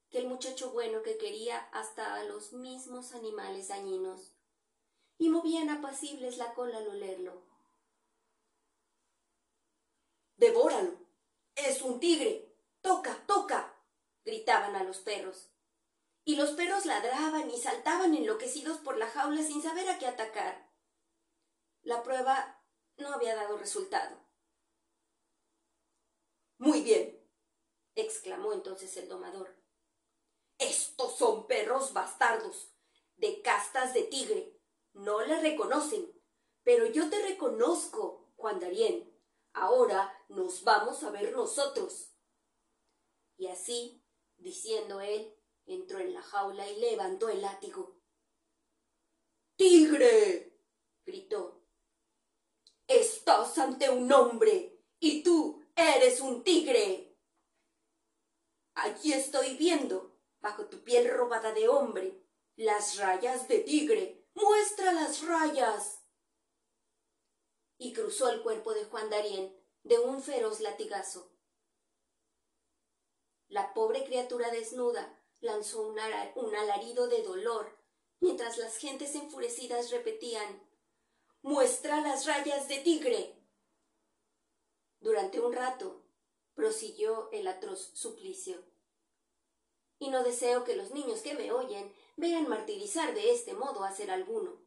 que 0.09 0.19
el 0.19 0.27
muchacho 0.27 0.71
bueno 0.73 1.03
que 1.03 1.19
quería 1.19 1.59
hasta 1.73 2.15
a 2.15 2.25
los 2.25 2.55
mismos 2.55 3.13
animales 3.13 3.69
dañinos 3.69 4.33
y 5.19 5.29
movían 5.29 5.69
apacibles 5.69 6.39
la 6.39 6.55
cola 6.55 6.79
al 6.79 6.89
olerlo. 6.89 7.43
Devóralo. 10.37 10.97
Es 11.55 11.83
un 11.83 12.01
tigre. 12.01 12.55
Toca, 12.81 13.27
toca. 13.27 13.75
gritaban 14.25 14.77
a 14.77 14.85
los 14.85 14.99
perros. 14.99 15.51
Y 16.29 16.37
los 16.37 16.51
perros 16.51 16.85
ladraban 16.85 17.51
y 17.51 17.57
saltaban 17.57 18.15
enloquecidos 18.15 18.77
por 18.81 18.99
la 18.99 19.07
jaula 19.07 19.43
sin 19.43 19.63
saber 19.63 19.89
a 19.89 19.99
qué 19.99 20.07
atacar. 20.07 20.71
La 21.81 22.03
prueba 22.03 22.63
no 22.99 23.15
había 23.15 23.35
dado 23.35 23.57
resultado. 23.57 24.15
Muy 26.59 26.83
bien, 26.83 27.27
exclamó 27.95 28.53
entonces 28.53 28.95
el 28.99 29.09
domador. 29.09 29.57
Estos 30.59 31.17
son 31.17 31.47
perros 31.47 31.95
bastardos, 31.95 32.75
de 33.17 33.41
castas 33.41 33.95
de 33.95 34.03
tigre, 34.03 34.61
no 34.93 35.23
le 35.23 35.41
reconocen. 35.41 36.13
Pero 36.63 36.85
yo 36.89 37.09
te 37.09 37.23
reconozco, 37.23 38.35
Juan 38.37 38.61
Darien. 38.61 39.19
Ahora 39.55 40.13
nos 40.29 40.63
vamos 40.63 41.03
a 41.05 41.11
ver 41.11 41.33
nosotros. 41.33 42.13
Y 43.39 43.47
así, 43.47 44.05
diciendo 44.37 45.01
él, 45.01 45.38
entró 45.69 45.99
en 45.99 46.15
la 46.15 46.23
jaula 46.23 46.67
y 46.69 46.81
levantó 46.81 47.29
el 47.29 47.43
látigo. 47.43 48.01
¡Tigre! 49.57 50.59
gritó. 51.05 51.63
Estás 52.87 53.59
ante 53.59 53.91
un 53.91 54.11
hombre 54.13 54.83
y 54.99 55.23
tú 55.23 55.63
eres 55.77 56.21
un 56.21 56.43
tigre. 56.43 57.17
Allí 58.75 59.13
estoy 59.13 59.57
viendo, 59.57 60.19
bajo 60.41 60.67
tu 60.69 60.83
piel 60.85 61.11
robada 61.11 61.53
de 61.53 61.69
hombre, 61.69 62.25
las 62.57 62.97
rayas 62.97 63.49
de 63.49 63.59
tigre 63.61 64.27
muestra 64.35 64.93
las 64.93 65.27
rayas. 65.27 66.05
Y 67.77 67.93
cruzó 67.93 68.31
el 68.31 68.43
cuerpo 68.43 68.73
de 68.73 68.85
Juan 68.85 69.11
Darien 69.11 69.55
de 69.83 69.99
un 69.99 70.23
feroz 70.23 70.61
latigazo. 70.61 71.33
La 73.49 73.73
pobre 73.75 74.05
criatura 74.05 74.51
desnuda 74.51 75.18
lanzó 75.41 75.83
un, 75.83 75.99
alarido 75.99 77.09
de 77.09 77.23
dolor, 77.23 77.77
mientras 78.21 78.59
las 78.59 78.77
gentes 78.77 79.15
enfurecidas 79.15 79.91
repetían 79.91 80.67
Muestra 81.43 82.01
las 82.01 82.27
rayas 82.27 82.69
de 82.69 82.79
tigre. 82.79 83.39
Durante 85.01 85.41
un 85.41 85.53
rato 85.53 86.05
prosiguió 86.55 87.31
el 87.31 87.47
atroz 87.47 87.93
suplicio. 87.95 88.65
Y 90.01 90.11
no 90.11 90.25
deseo 90.25 90.65
que 90.65 90.77
los 90.77 90.91
niños 90.91 91.21
que 91.21 91.35
me 91.35 91.53
oyen 91.53 91.95
vean 92.17 92.49
martirizar 92.49 93.15
de 93.15 93.33
este 93.33 93.55
modo 93.55 93.85
a 93.85 93.93
ser 93.93 94.11
alguno. 94.11 94.61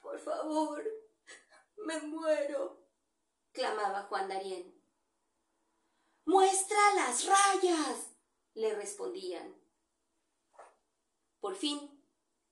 Por 0.00 0.20
favor, 0.20 0.84
me 1.76 1.98
muero, 2.00 2.86
clamaba 3.50 4.04
Juan 4.04 4.28
Darien. 4.28 4.80
Muestra 6.24 6.78
las 6.94 7.26
rayas, 7.26 8.11
le 8.54 8.74
respondían. 8.74 9.54
Por 11.40 11.56
fin, 11.56 11.90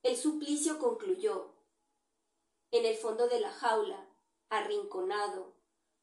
el 0.03 0.17
suplicio 0.17 0.79
concluyó. 0.79 1.55
En 2.71 2.87
el 2.87 2.97
fondo 2.97 3.29
de 3.29 3.41
la 3.41 3.51
jaula, 3.51 4.09
arrinconado, 4.49 5.55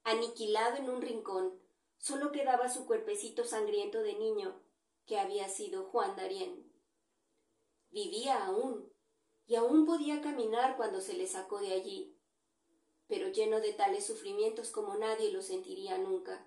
aniquilado 0.03 0.77
en 0.77 0.89
un 0.89 1.01
rincón, 1.01 1.59
solo 1.97 2.31
quedaba 2.31 2.69
su 2.69 2.85
cuerpecito 2.85 3.43
sangriento 3.43 4.01
de 4.01 4.13
niño, 4.13 4.61
que 5.05 5.19
había 5.19 5.49
sido 5.49 5.85
Juan 5.85 6.15
Darien. 6.15 6.71
Vivía 7.89 8.45
aún, 8.45 8.91
y 9.47 9.55
aún 9.55 9.85
podía 9.85 10.21
caminar 10.21 10.77
cuando 10.77 11.01
se 11.01 11.13
le 11.13 11.25
sacó 11.25 11.59
de 11.59 11.73
allí, 11.73 12.17
pero 13.07 13.29
lleno 13.29 13.61
de 13.61 13.73
tales 13.73 14.05
sufrimientos 14.05 14.69
como 14.69 14.95
nadie 14.95 15.31
lo 15.31 15.41
sentiría 15.41 15.97
nunca. 15.97 16.45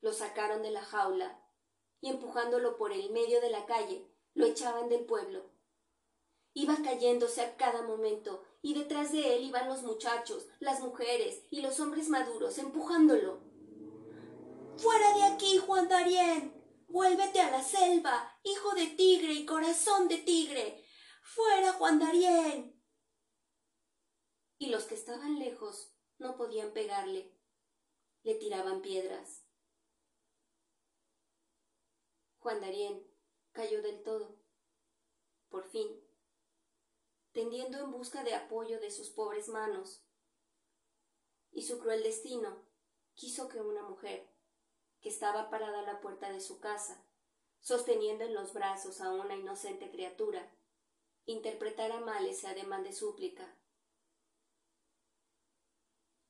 Lo 0.00 0.12
sacaron 0.12 0.62
de 0.62 0.70
la 0.70 0.82
jaula 0.82 1.41
y 2.02 2.10
empujándolo 2.10 2.76
por 2.76 2.92
el 2.92 3.10
medio 3.12 3.40
de 3.40 3.48
la 3.48 3.64
calle, 3.64 4.06
lo 4.34 4.44
echaban 4.44 4.90
del 4.90 5.06
pueblo. 5.06 5.50
Iba 6.52 6.76
cayéndose 6.84 7.40
a 7.40 7.56
cada 7.56 7.82
momento, 7.82 8.42
y 8.60 8.74
detrás 8.74 9.12
de 9.12 9.36
él 9.36 9.44
iban 9.44 9.68
los 9.68 9.82
muchachos, 9.82 10.46
las 10.58 10.80
mujeres 10.80 11.44
y 11.50 11.62
los 11.62 11.80
hombres 11.80 12.08
maduros 12.10 12.58
empujándolo. 12.58 13.40
Fuera 14.76 15.14
de 15.14 15.22
aquí, 15.22 15.58
Juan 15.58 15.88
Darien. 15.88 16.60
Vuélvete 16.88 17.40
a 17.40 17.50
la 17.50 17.62
selva, 17.62 18.38
hijo 18.42 18.74
de 18.74 18.86
tigre 18.88 19.32
y 19.32 19.46
corazón 19.46 20.08
de 20.08 20.18
tigre. 20.18 20.84
Fuera, 21.22 21.72
Juan 21.74 21.98
Darien. 21.98 22.78
Y 24.58 24.66
los 24.66 24.84
que 24.84 24.94
estaban 24.94 25.38
lejos 25.38 25.94
no 26.18 26.36
podían 26.36 26.72
pegarle. 26.72 27.32
Le 28.24 28.34
tiraban 28.34 28.82
piedras. 28.82 29.44
Juan 32.42 32.60
Darien 32.60 33.06
cayó 33.52 33.82
del 33.82 34.02
todo. 34.02 34.36
Por 35.48 35.64
fin, 35.64 35.88
tendiendo 37.32 37.78
en 37.78 37.90
busca 37.90 38.24
de 38.24 38.34
apoyo 38.34 38.80
de 38.80 38.90
sus 38.90 39.10
pobres 39.10 39.48
manos. 39.48 40.04
Y 41.52 41.62
su 41.62 41.78
cruel 41.78 42.02
destino 42.02 42.66
quiso 43.14 43.48
que 43.48 43.60
una 43.60 43.82
mujer, 43.82 44.28
que 45.00 45.08
estaba 45.08 45.50
parada 45.50 45.80
a 45.80 45.82
la 45.82 46.00
puerta 46.00 46.30
de 46.30 46.40
su 46.40 46.60
casa, 46.60 47.04
sosteniendo 47.60 48.24
en 48.24 48.34
los 48.34 48.52
brazos 48.52 49.00
a 49.00 49.12
una 49.12 49.36
inocente 49.36 49.90
criatura, 49.90 50.52
interpretara 51.26 52.00
mal 52.00 52.26
ese 52.26 52.48
ademán 52.48 52.82
de 52.82 52.92
súplica. 52.92 53.44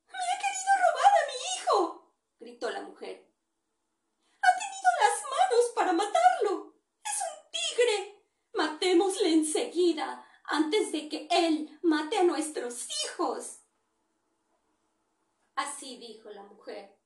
¡Me 0.07 0.19
ha 0.19 0.39
querido 0.39 0.73
robar 0.79 1.13
a 1.15 1.27
mi 1.27 1.35
hijo! 1.57 2.13
gritó 2.39 2.71
la 2.71 2.83
mujer. 2.83 3.33
¡Ha 4.43 4.49
tenido 4.59 4.91
las 5.01 5.23
manos 5.31 5.73
para 5.75 5.93
matarlo! 5.93 6.75
¡Es 7.05 7.21
un 7.23 7.51
tigre! 7.51 8.23
Matémosle 8.55 9.31
antes 10.45 10.93
de 10.93 11.09
que 11.09 11.29
él 11.31 11.79
mate 11.83 12.19
a 12.19 12.25
nuestros 12.25 12.87
hijos. 13.05 13.61
Así 15.55 15.97
dijo 15.99 16.31
la 16.31 16.43
mujer. 16.45 16.97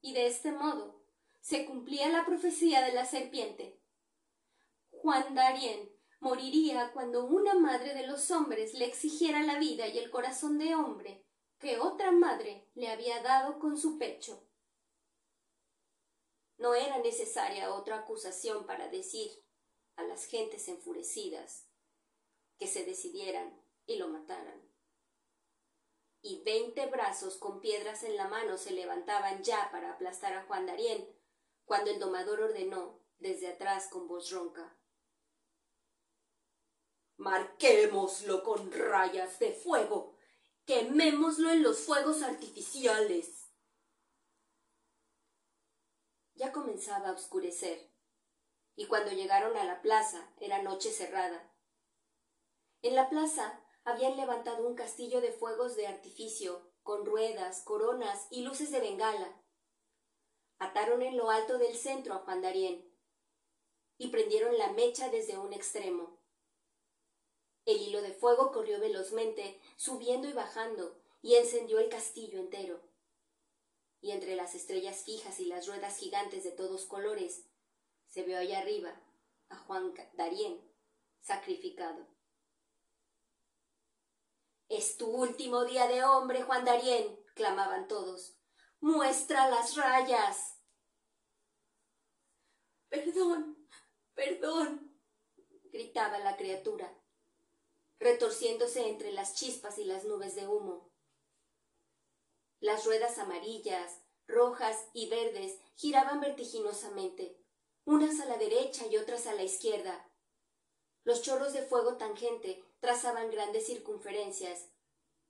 Y 0.00 0.14
de 0.14 0.26
este 0.26 0.52
modo 0.52 1.04
se 1.40 1.66
cumplía 1.66 2.08
la 2.08 2.24
profecía 2.24 2.82
de 2.82 2.92
la 2.92 3.04
serpiente. 3.04 3.80
Juan 4.90 5.34
Darien 5.34 5.90
moriría 6.20 6.92
cuando 6.92 7.26
una 7.26 7.54
madre 7.54 7.94
de 7.94 8.06
los 8.06 8.30
hombres 8.30 8.74
le 8.74 8.86
exigiera 8.86 9.42
la 9.42 9.58
vida 9.58 9.86
y 9.88 9.98
el 9.98 10.10
corazón 10.10 10.58
de 10.58 10.74
hombre 10.74 11.26
que 11.58 11.78
otra 11.78 12.12
madre 12.12 12.68
le 12.74 12.88
había 12.88 13.22
dado 13.22 13.58
con 13.58 13.76
su 13.76 13.98
pecho. 13.98 14.48
No 16.58 16.74
era 16.74 16.98
necesaria 16.98 17.74
otra 17.74 17.98
acusación 17.98 18.66
para 18.66 18.88
decir 18.88 19.30
a 19.96 20.02
las 20.04 20.26
gentes 20.26 20.68
enfurecidas 20.68 21.68
que 22.58 22.66
se 22.66 22.84
decidieran 22.84 23.60
y 23.86 23.96
lo 23.96 24.08
mataran. 24.08 24.60
Y 26.20 26.42
veinte 26.44 26.86
brazos 26.86 27.36
con 27.36 27.60
piedras 27.60 28.04
en 28.04 28.16
la 28.16 28.28
mano 28.28 28.56
se 28.56 28.70
levantaban 28.70 29.42
ya 29.42 29.70
para 29.72 29.92
aplastar 29.92 30.34
a 30.34 30.44
Juan 30.44 30.66
Darien, 30.66 31.08
cuando 31.64 31.90
el 31.90 31.98
domador 31.98 32.40
ordenó 32.40 33.00
desde 33.18 33.48
atrás 33.48 33.88
con 33.88 34.06
voz 34.08 34.30
ronca 34.30 34.76
Marquémoslo 37.22 38.42
con 38.42 38.72
rayas 38.72 39.38
de 39.38 39.52
fuego. 39.52 40.16
Quemémoslo 40.66 41.50
en 41.50 41.62
los 41.62 41.78
fuegos 41.78 42.20
artificiales. 42.22 43.48
Ya 46.34 46.50
comenzaba 46.50 47.10
a 47.10 47.12
oscurecer, 47.12 47.91
y 48.76 48.86
cuando 48.86 49.12
llegaron 49.12 49.56
a 49.56 49.64
la 49.64 49.82
plaza 49.82 50.28
era 50.40 50.62
noche 50.62 50.90
cerrada. 50.90 51.50
En 52.82 52.94
la 52.94 53.08
plaza 53.08 53.60
habían 53.84 54.16
levantado 54.16 54.66
un 54.66 54.74
castillo 54.74 55.20
de 55.20 55.32
fuegos 55.32 55.76
de 55.76 55.86
artificio, 55.86 56.70
con 56.82 57.04
ruedas, 57.04 57.62
coronas 57.62 58.26
y 58.30 58.42
luces 58.42 58.70
de 58.70 58.80
bengala. 58.80 59.40
Ataron 60.58 61.02
en 61.02 61.16
lo 61.16 61.30
alto 61.30 61.58
del 61.58 61.76
centro 61.76 62.14
a 62.14 62.18
Juan 62.18 62.42
y 63.98 64.08
prendieron 64.08 64.56
la 64.58 64.72
mecha 64.72 65.08
desde 65.10 65.38
un 65.38 65.52
extremo. 65.52 66.18
El 67.64 67.80
hilo 67.80 68.02
de 68.02 68.12
fuego 68.12 68.50
corrió 68.50 68.80
velozmente, 68.80 69.60
subiendo 69.76 70.28
y 70.28 70.32
bajando, 70.32 70.96
y 71.20 71.36
encendió 71.36 71.78
el 71.78 71.88
castillo 71.88 72.40
entero. 72.40 72.80
Y 74.00 74.10
entre 74.10 74.34
las 74.34 74.56
estrellas 74.56 75.04
fijas 75.04 75.38
y 75.38 75.44
las 75.44 75.68
ruedas 75.68 75.96
gigantes 75.98 76.42
de 76.42 76.50
todos 76.50 76.86
colores, 76.86 77.44
se 78.12 78.22
vio 78.24 78.36
allá 78.36 78.58
arriba 78.58 78.94
a 79.48 79.56
Juan 79.56 79.94
Darien 80.12 80.60
sacrificado. 81.22 82.06
Es 84.68 84.98
tu 84.98 85.06
último 85.06 85.64
día 85.64 85.86
de 85.86 86.04
hombre, 86.04 86.42
Juan 86.42 86.64
Darien, 86.66 87.18
clamaban 87.34 87.88
todos. 87.88 88.36
Muestra 88.80 89.48
las 89.48 89.76
rayas. 89.76 90.58
Perdón, 92.90 93.68
perdón, 94.14 95.00
gritaba 95.70 96.18
la 96.18 96.36
criatura 96.36 96.94
retorciéndose 98.02 98.88
entre 98.88 99.12
las 99.12 99.34
chispas 99.34 99.78
y 99.78 99.84
las 99.84 100.04
nubes 100.04 100.34
de 100.34 100.46
humo. 100.46 100.92
Las 102.60 102.84
ruedas 102.84 103.18
amarillas, 103.18 104.02
rojas 104.26 104.88
y 104.92 105.08
verdes 105.08 105.58
giraban 105.76 106.20
vertiginosamente, 106.20 107.41
unas 107.84 108.20
a 108.20 108.26
la 108.26 108.36
derecha 108.36 108.86
y 108.86 108.96
otras 108.96 109.26
a 109.26 109.34
la 109.34 109.42
izquierda. 109.42 110.08
Los 111.04 111.22
chorros 111.22 111.52
de 111.52 111.62
fuego 111.62 111.96
tangente 111.96 112.64
trazaban 112.80 113.30
grandes 113.30 113.66
circunferencias, 113.66 114.68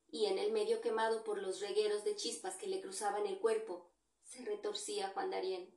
y 0.08 0.26
en 0.26 0.38
el 0.38 0.52
medio 0.52 0.82
quemado 0.82 1.24
por 1.24 1.40
los 1.40 1.60
regueros 1.60 2.04
de 2.04 2.14
chispas 2.16 2.56
que 2.56 2.66
le 2.66 2.82
cruzaban 2.82 3.26
el 3.26 3.38
cuerpo, 3.38 3.90
se 4.24 4.44
retorcía 4.44 5.08
Juan 5.10 5.30
Darien. 5.30 5.74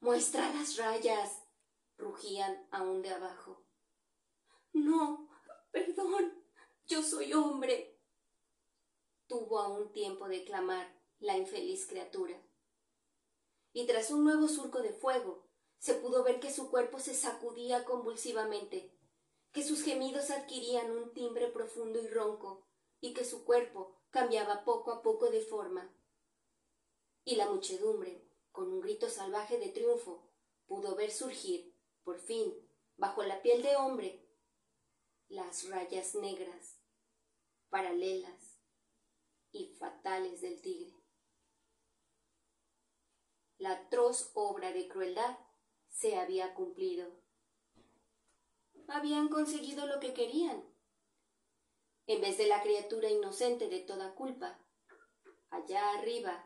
Muestra 0.00 0.52
las 0.54 0.76
rayas. 0.76 1.42
rugían 1.96 2.66
aún 2.70 3.02
de 3.02 3.10
abajo. 3.10 3.64
No, 4.72 5.30
perdón, 5.70 6.44
yo 6.86 7.02
soy 7.02 7.32
hombre. 7.32 8.00
Tuvo 9.26 9.60
aún 9.60 9.92
tiempo 9.92 10.28
de 10.28 10.44
clamar 10.44 11.00
la 11.20 11.36
infeliz 11.36 11.86
criatura. 11.86 12.38
Y 13.74 13.86
tras 13.86 14.12
un 14.12 14.22
nuevo 14.22 14.46
surco 14.46 14.80
de 14.82 14.92
fuego, 14.92 15.48
se 15.78 15.94
pudo 15.94 16.22
ver 16.22 16.38
que 16.38 16.52
su 16.52 16.70
cuerpo 16.70 17.00
se 17.00 17.12
sacudía 17.12 17.84
convulsivamente, 17.84 18.96
que 19.50 19.64
sus 19.64 19.82
gemidos 19.82 20.30
adquirían 20.30 20.92
un 20.92 21.12
timbre 21.12 21.48
profundo 21.48 22.00
y 22.00 22.06
ronco, 22.06 22.68
y 23.00 23.12
que 23.14 23.24
su 23.24 23.44
cuerpo 23.44 24.00
cambiaba 24.10 24.64
poco 24.64 24.92
a 24.92 25.02
poco 25.02 25.28
de 25.28 25.40
forma. 25.40 25.92
Y 27.24 27.34
la 27.34 27.50
muchedumbre, 27.50 28.24
con 28.52 28.72
un 28.72 28.80
grito 28.80 29.10
salvaje 29.10 29.58
de 29.58 29.70
triunfo, 29.70 30.30
pudo 30.66 30.94
ver 30.94 31.10
surgir, 31.10 31.74
por 32.04 32.20
fin, 32.20 32.54
bajo 32.96 33.24
la 33.24 33.42
piel 33.42 33.62
de 33.62 33.74
hombre, 33.74 34.24
las 35.28 35.68
rayas 35.68 36.14
negras, 36.14 36.78
paralelas 37.70 38.60
y 39.50 39.74
fatales 39.74 40.40
del 40.42 40.62
tigre. 40.62 41.03
La 43.64 43.70
atroz 43.70 44.30
obra 44.34 44.72
de 44.72 44.88
crueldad 44.88 45.38
se 45.88 46.18
había 46.18 46.52
cumplido. 46.52 47.10
Habían 48.88 49.30
conseguido 49.30 49.86
lo 49.86 50.00
que 50.00 50.12
querían. 50.12 50.62
En 52.06 52.20
vez 52.20 52.36
de 52.36 52.46
la 52.46 52.62
criatura 52.62 53.08
inocente 53.08 53.70
de 53.70 53.80
toda 53.80 54.14
culpa, 54.14 54.62
allá 55.48 55.92
arriba 55.92 56.44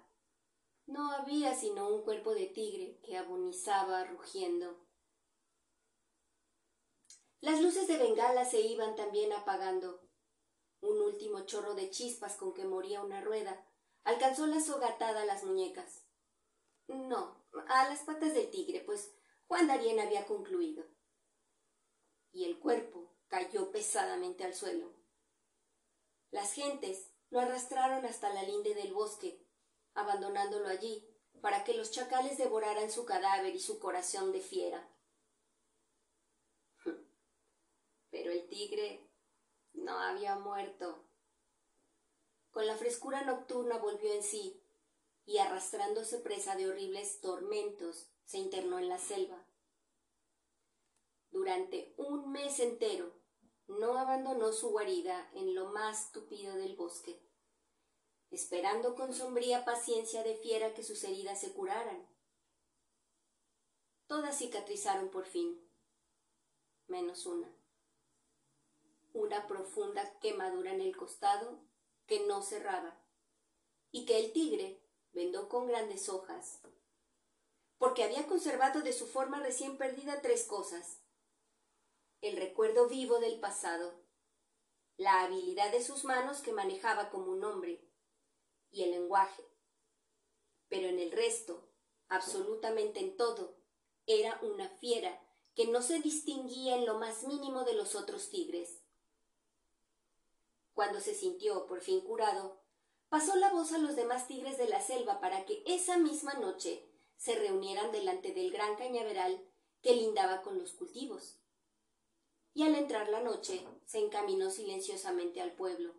no 0.87 1.11
había 1.11 1.57
sino 1.57 1.89
un 1.89 2.05
cuerpo 2.05 2.35
de 2.35 2.47
tigre 2.47 3.01
que 3.03 3.19
agonizaba 3.19 4.05
rugiendo. 4.05 4.79
Las 7.41 7.61
luces 7.61 7.89
de 7.89 7.99
bengala 7.99 8.45
se 8.45 8.61
iban 8.61 8.95
también 8.95 9.33
apagando. 9.33 10.09
Un 10.81 11.01
último 11.01 11.41
chorro 11.47 11.75
de 11.75 11.91
chispas 11.91 12.37
con 12.37 12.55
que 12.55 12.65
moría 12.65 13.03
una 13.03 13.21
rueda 13.21 13.67
alcanzó 14.05 14.47
la 14.47 14.61
sogatada 14.61 15.23
a 15.23 15.27
las 15.27 15.43
muñecas. 15.43 16.08
No, 16.89 17.45
a 17.69 17.89
las 17.89 18.01
patas 18.01 18.35
del 18.35 18.51
tigre, 18.51 18.81
pues 18.81 19.15
Juan 19.47 19.67
Darien 19.67 20.01
había 20.01 20.27
concluido. 20.27 20.85
Y 22.33 22.45
el 22.45 22.59
cuerpo 22.59 23.15
cayó 23.29 23.71
pesadamente 23.71 24.45
al 24.45 24.55
suelo. 24.55 24.95
Las 26.31 26.53
gentes 26.53 27.11
lo 27.31 27.41
arrastraron 27.41 28.05
hasta 28.07 28.33
la 28.33 28.43
linde 28.43 28.75
del 28.75 28.93
bosque, 28.93 29.47
abandonándolo 29.95 30.69
allí 30.69 31.07
para 31.41 31.63
que 31.65 31.75
los 31.75 31.91
chacales 31.91 32.39
devoraran 32.39 32.91
su 32.91 33.05
cadáver 33.05 33.55
y 33.55 33.61
su 33.61 33.79
corazón 33.79 34.33
de 34.33 34.41
fiera. 34.41 34.89
pero 38.11 38.33
el 38.33 38.49
tigre 38.49 39.09
no 39.75 39.99
había 39.99 40.37
muerto. 40.37 41.05
Con 42.51 42.67
la 42.67 42.77
frescura 42.77 43.23
nocturna 43.23 43.79
volvió 43.79 44.13
en 44.13 44.23
sí 44.23 44.63
y 45.29 45.39
arrastrándose 45.39 46.19
presa 46.19 46.57
de 46.57 46.67
horribles 46.69 47.21
tormentos 47.21 48.09
se 48.25 48.39
internó 48.39 48.79
en 48.79 48.89
la 48.89 48.99
selva. 48.99 49.47
Durante 51.31 51.95
un 51.99 52.33
mes 52.33 52.59
entero 52.59 53.13
no 53.67 53.99
abandonó 53.99 54.53
su 54.53 54.71
guarida 54.71 55.31
en 55.35 55.55
lo 55.55 55.67
más 55.67 56.13
tupido 56.13 56.57
del 56.57 56.75
bosque, 56.75 57.21
esperando 58.31 58.95
con 58.95 59.13
sombría 59.13 59.67
paciencia 59.67 60.25
de 60.25 60.35
fiera 60.35 60.73
que 60.73 60.83
sus 60.83 61.05
heridas 61.05 61.39
se 61.39 61.53
curaran. 61.53 62.09
Todas 64.07 64.39
cicatrizaron 64.39 65.11
por 65.11 65.27
fin, 65.27 65.63
menos 66.87 67.27
una 67.27 67.55
una 69.13 69.47
profunda 69.47 70.19
quemadura 70.21 70.73
en 70.73 70.81
el 70.81 70.97
costado 70.97 71.59
que 72.07 72.27
no 72.27 72.43
cerraba 72.43 72.97
y 73.91 74.07
que 74.07 74.19
el 74.19 74.33
tigre 74.33 74.78
vendó 75.13 75.49
con 75.49 75.67
grandes 75.67 76.09
hojas 76.09 76.61
porque 77.79 78.03
había 78.03 78.27
conservado 78.27 78.83
de 78.83 78.93
su 78.93 79.07
forma 79.07 79.41
recién 79.41 79.79
perdida 79.79 80.21
tres 80.21 80.45
cosas. 80.45 81.01
El 82.21 82.37
recuerdo 82.37 82.89
vivo 82.89 83.21
del 83.21 83.39
pasado, 83.39 83.95
la 84.97 85.23
habilidad 85.23 85.71
de 85.71 85.83
sus 85.83 86.05
manos 86.05 86.41
que 86.41 86.53
manejaba 86.53 87.09
como 87.09 87.31
un 87.31 87.45
hombre, 87.45 87.85
y 88.71 88.83
el 88.83 88.91
lenguaje. 88.91 89.45
Pero 90.69 90.89
en 90.89 90.99
el 90.99 91.13
resto, 91.13 91.71
absolutamente 92.09 93.01
en 93.01 93.17
todo, 93.17 93.57
era 94.07 94.39
una 94.43 94.69
fiera 94.69 95.23
que 95.55 95.67
no 95.69 95.81
se 95.81 96.01
distinguía 96.01 96.77
en 96.77 96.85
lo 96.85 96.99
más 96.99 97.25
mínimo 97.25 97.65
de 97.65 97.75
los 97.75 97.95
otros 97.95 98.29
tigres. 98.29 98.83
Cuando 100.75 101.01
se 101.01 101.15
sintió 101.15 101.67
por 101.67 101.81
fin 101.81 102.01
curado, 102.01 102.61
pasó 103.09 103.37
la 103.37 103.51
voz 103.51 103.73
a 103.73 103.79
los 103.79 103.97
demás 103.97 104.27
tigres 104.27 104.59
de 104.59 104.69
la 104.69 104.81
selva 104.81 105.21
para 105.21 105.45
que 105.45 105.63
esa 105.67 105.99
misma 105.99 106.35
noche 106.35 106.85
se 107.17 107.35
reunieran 107.35 107.91
delante 107.91 108.33
del 108.33 108.51
gran 108.51 108.77
cañaveral 108.77 109.45
que 109.83 109.95
lindaba 109.95 110.43
con 110.43 110.59
los 110.59 110.73
cultivos. 110.73 111.39
Y 112.55 112.65
al 112.65 112.75
entrar 112.75 113.09
la 113.09 113.21
noche 113.21 113.67
se 113.85 113.99
encaminó 113.99 114.51
silenciosamente 114.51 115.41
al 115.41 115.53
pueblo. 115.53 115.95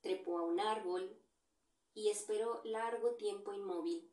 Trepó 0.00 0.38
a 0.38 0.42
un 0.42 0.60
árbol 0.60 1.18
y 1.94 2.10
esperó 2.10 2.60
largo 2.64 3.14
tiempo 3.14 3.52
inmóvil. 3.52 4.10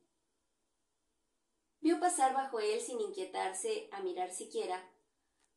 Vio 1.82 2.00
pasar 2.00 2.34
bajo 2.34 2.60
él 2.60 2.80
sin 2.80 3.02
inquietarse 3.02 3.90
a 3.92 4.02
mirar 4.02 4.32
siquiera 4.32 4.90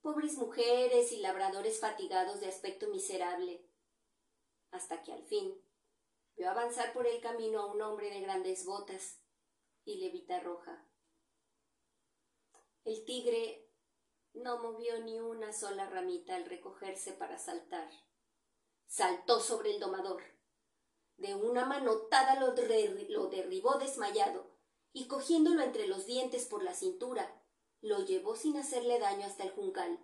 pobres 0.00 0.36
mujeres 0.36 1.12
y 1.12 1.18
labradores 1.18 1.80
fatigados 1.80 2.40
de 2.40 2.46
aspecto 2.46 2.88
miserable, 2.88 3.64
hasta 4.70 5.02
que 5.02 5.12
al 5.12 5.24
fin 5.24 5.60
vio 6.36 6.50
avanzar 6.50 6.92
por 6.92 7.06
el 7.06 7.20
camino 7.20 7.60
a 7.60 7.66
un 7.66 7.80
hombre 7.82 8.10
de 8.10 8.20
grandes 8.20 8.64
botas 8.64 9.20
y 9.84 9.96
levita 9.98 10.40
roja. 10.40 10.86
El 12.84 13.04
tigre 13.04 13.68
no 14.34 14.58
movió 14.58 15.00
ni 15.00 15.18
una 15.18 15.52
sola 15.52 15.88
ramita 15.88 16.36
al 16.36 16.44
recogerse 16.44 17.12
para 17.12 17.38
saltar. 17.38 17.90
Saltó 18.86 19.40
sobre 19.40 19.74
el 19.74 19.80
domador. 19.80 20.22
De 21.16 21.34
una 21.34 21.64
manotada 21.64 22.38
lo, 22.38 22.54
lo 23.08 23.26
derribó 23.28 23.78
desmayado 23.78 24.54
y 24.92 25.08
cogiéndolo 25.08 25.62
entre 25.62 25.86
los 25.86 26.06
dientes 26.06 26.46
por 26.46 26.62
la 26.62 26.74
cintura, 26.74 27.42
lo 27.80 28.04
llevó 28.04 28.36
sin 28.36 28.56
hacerle 28.56 28.98
daño 28.98 29.26
hasta 29.26 29.44
el 29.44 29.50
juncal. 29.50 29.98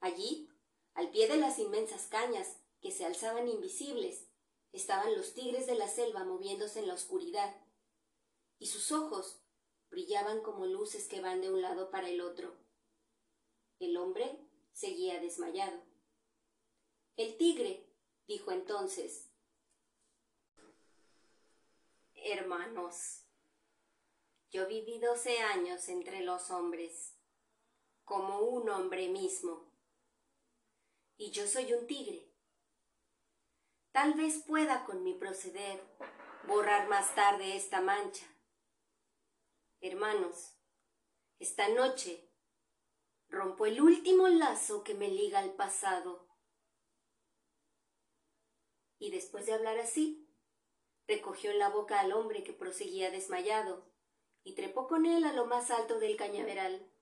Allí, 0.00 0.48
al 0.94 1.10
pie 1.10 1.28
de 1.28 1.36
las 1.36 1.58
inmensas 1.58 2.06
cañas, 2.06 2.56
que 2.80 2.90
se 2.90 3.04
alzaban 3.04 3.48
invisibles, 3.48 4.29
estaban 4.72 5.16
los 5.16 5.34
tigres 5.34 5.66
de 5.66 5.74
la 5.74 5.88
selva 5.88 6.24
moviéndose 6.24 6.80
en 6.80 6.88
la 6.88 6.94
oscuridad, 6.94 7.54
y 8.58 8.66
sus 8.66 8.92
ojos 8.92 9.42
brillaban 9.90 10.42
como 10.42 10.66
luces 10.66 11.08
que 11.08 11.20
van 11.20 11.40
de 11.40 11.50
un 11.50 11.62
lado 11.62 11.90
para 11.90 12.08
el 12.08 12.20
otro. 12.20 12.56
El 13.78 13.96
hombre 13.96 14.38
seguía 14.72 15.20
desmayado. 15.20 15.82
El 17.16 17.36
tigre 17.36 17.86
dijo 18.26 18.52
entonces 18.52 19.30
Hermanos, 22.22 23.24
yo 24.50 24.66
viví 24.68 24.98
doce 24.98 25.38
años 25.38 25.88
entre 25.88 26.20
los 26.20 26.50
hombres, 26.50 27.16
como 28.04 28.40
un 28.40 28.68
hombre 28.68 29.08
mismo, 29.08 29.72
y 31.16 31.30
yo 31.30 31.46
soy 31.46 31.72
un 31.72 31.86
tigre 31.86 32.29
Tal 33.92 34.14
vez 34.14 34.44
pueda 34.46 34.84
con 34.84 35.02
mi 35.02 35.14
proceder 35.14 35.82
borrar 36.46 36.88
más 36.88 37.12
tarde 37.16 37.56
esta 37.56 37.80
mancha. 37.80 38.24
Hermanos, 39.80 40.56
esta 41.40 41.68
noche 41.68 42.30
rompo 43.28 43.66
el 43.66 43.80
último 43.80 44.28
lazo 44.28 44.84
que 44.84 44.94
me 44.94 45.08
liga 45.08 45.40
al 45.40 45.54
pasado. 45.54 46.28
Y 48.98 49.10
después 49.10 49.46
de 49.46 49.54
hablar 49.54 49.78
así, 49.78 50.28
recogió 51.08 51.50
en 51.50 51.58
la 51.58 51.70
boca 51.70 51.98
al 51.98 52.12
hombre 52.12 52.44
que 52.44 52.52
proseguía 52.52 53.10
desmayado 53.10 53.90
y 54.44 54.54
trepó 54.54 54.86
con 54.86 55.04
él 55.04 55.24
a 55.24 55.32
lo 55.32 55.46
más 55.46 55.70
alto 55.70 55.98
del 55.98 56.16
cañaveral, 56.16 56.92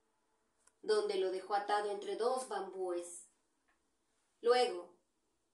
donde 0.81 1.17
lo 1.17 1.31
dejó 1.31 1.55
atado 1.55 1.91
entre 1.91 2.17
dos 2.17 2.49
bambúes. 2.49 3.29
Luego, 4.41 4.88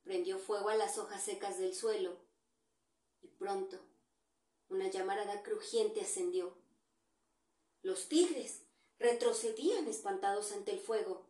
prendió 0.05 0.38
fuego 0.38 0.69
a 0.69 0.77
las 0.77 0.99
hojas 0.99 1.23
secas 1.23 1.59
del 1.59 1.75
suelo 1.75 2.17
y 3.23 3.29
pronto 3.29 3.81
una 4.69 4.88
llamarada 4.88 5.43
crujiente 5.43 6.03
ascendió. 6.03 6.57
Los 7.83 8.09
tigres 8.09 8.62
retrocedían 8.99 9.88
espantados 9.88 10.53
ante 10.53 10.73
el 10.73 10.81
fuego, 10.81 11.27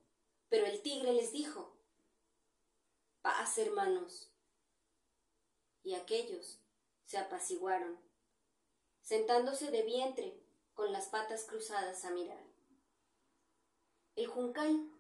pero 0.49 0.67
el 0.67 0.83
tigre 0.83 1.13
les 1.13 1.33
dijo 1.33 1.77
Paz, 3.23 3.59
hermanos. 3.59 4.31
Y 5.83 5.95
aquellos 5.95 6.59
se 7.05 7.19
apaciguaron, 7.19 7.99
sentándose 9.03 9.71
de 9.71 9.83
vientre 9.83 10.41
con 10.75 10.93
las 10.93 11.07
patas 11.07 11.45
cruzadas 11.45 12.05
a 12.05 12.11
mirar. 12.11 12.43
El 14.17 14.27
juncal 14.27 14.91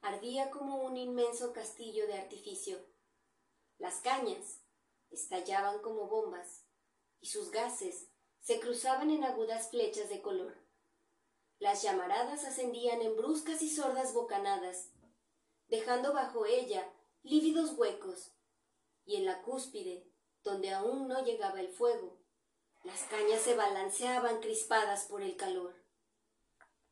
ardía 0.00 0.50
como 0.50 0.82
un 0.84 0.96
inmenso 0.96 1.52
castillo 1.52 2.06
de 2.06 2.14
artificio 2.14 2.93
las 3.78 4.00
cañas 4.00 4.60
estallaban 5.10 5.80
como 5.80 6.08
bombas 6.08 6.64
y 7.20 7.26
sus 7.26 7.50
gases 7.50 8.08
se 8.40 8.60
cruzaban 8.60 9.10
en 9.10 9.24
agudas 9.24 9.70
flechas 9.70 10.08
de 10.08 10.20
color. 10.20 10.54
Las 11.58 11.82
llamaradas 11.82 12.44
ascendían 12.44 13.00
en 13.00 13.16
bruscas 13.16 13.62
y 13.62 13.70
sordas 13.70 14.12
bocanadas, 14.12 14.90
dejando 15.68 16.12
bajo 16.12 16.44
ella 16.44 16.92
lívidos 17.22 17.72
huecos, 17.78 18.32
y 19.06 19.16
en 19.16 19.24
la 19.24 19.42
cúspide, 19.42 20.06
donde 20.42 20.72
aún 20.72 21.08
no 21.08 21.24
llegaba 21.24 21.60
el 21.60 21.68
fuego, 21.68 22.18
las 22.82 23.04
cañas 23.04 23.40
se 23.40 23.54
balanceaban 23.54 24.40
crispadas 24.40 25.06
por 25.06 25.22
el 25.22 25.36
calor. 25.36 25.74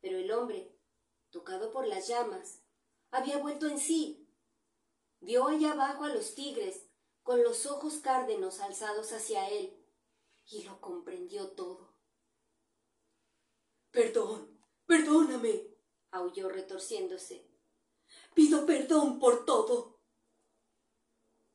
Pero 0.01 0.17
el 0.17 0.31
hombre, 0.31 0.75
tocado 1.29 1.71
por 1.71 1.85
las 1.85 2.07
llamas, 2.07 2.63
había 3.11 3.37
vuelto 3.37 3.67
en 3.67 3.79
sí 3.79 4.22
Vio 5.23 5.47
allá 5.47 5.71
abajo 5.71 6.03
a 6.03 6.09
los 6.09 6.35
tigres, 6.35 6.85
con 7.23 7.43
los 7.43 7.65
ojos 7.65 7.99
cárdenos 7.99 8.59
alzados 8.59 9.13
hacia 9.13 9.49
él, 9.49 9.73
y 10.45 10.63
lo 10.63 10.81
comprendió 10.81 11.51
todo. 11.51 11.95
Perdón, 13.91 14.61
perdóname, 14.85 15.77
aulló 16.11 16.49
retorciéndose. 16.49 17.49
Pido 18.33 18.65
perdón 18.65 19.19
por 19.19 19.45
todo. 19.45 20.01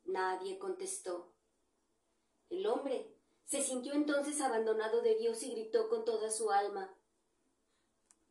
Nadie 0.04 0.58
contestó. 0.58 1.34
El 2.48 2.66
hombre 2.66 3.14
se 3.44 3.62
sintió 3.62 3.92
entonces 3.92 4.40
abandonado 4.40 5.02
de 5.02 5.14
Dios 5.16 5.42
y 5.42 5.50
gritó 5.50 5.90
con 5.90 6.06
toda 6.06 6.30
su 6.30 6.50
alma. 6.50 6.96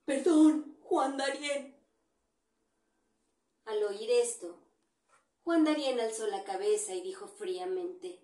Perdón, 0.04 0.80
Juan 0.82 1.15
Darien. 1.15 1.80
Al 3.65 3.84
oír 3.84 4.10
esto, 4.10 4.66
Juan 5.47 5.63
Darien 5.63 5.97
alzó 6.01 6.27
la 6.27 6.43
cabeza 6.43 6.93
y 6.93 6.99
dijo 6.99 7.25
fríamente 7.25 8.21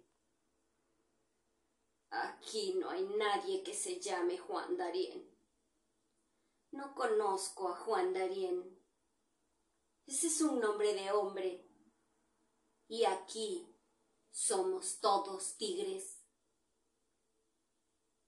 Aquí 2.09 2.73
no 2.73 2.89
hay 2.89 3.05
nadie 3.17 3.63
que 3.63 3.73
se 3.73 4.01
llame 4.01 4.38
Juan 4.38 4.75
Darien. 4.75 5.33
No 6.71 6.93
conozco 6.93 7.69
a 7.69 7.77
Juan 7.77 8.13
Darien. 8.13 8.77
Ese 10.05 10.27
es 10.27 10.41
un 10.41 10.59
nombre 10.59 10.93
de 10.95 11.13
hombre. 11.13 11.65
Y 12.89 13.05
aquí 13.05 13.73
somos 14.29 14.99
todos 14.99 15.55
tigres. 15.55 16.25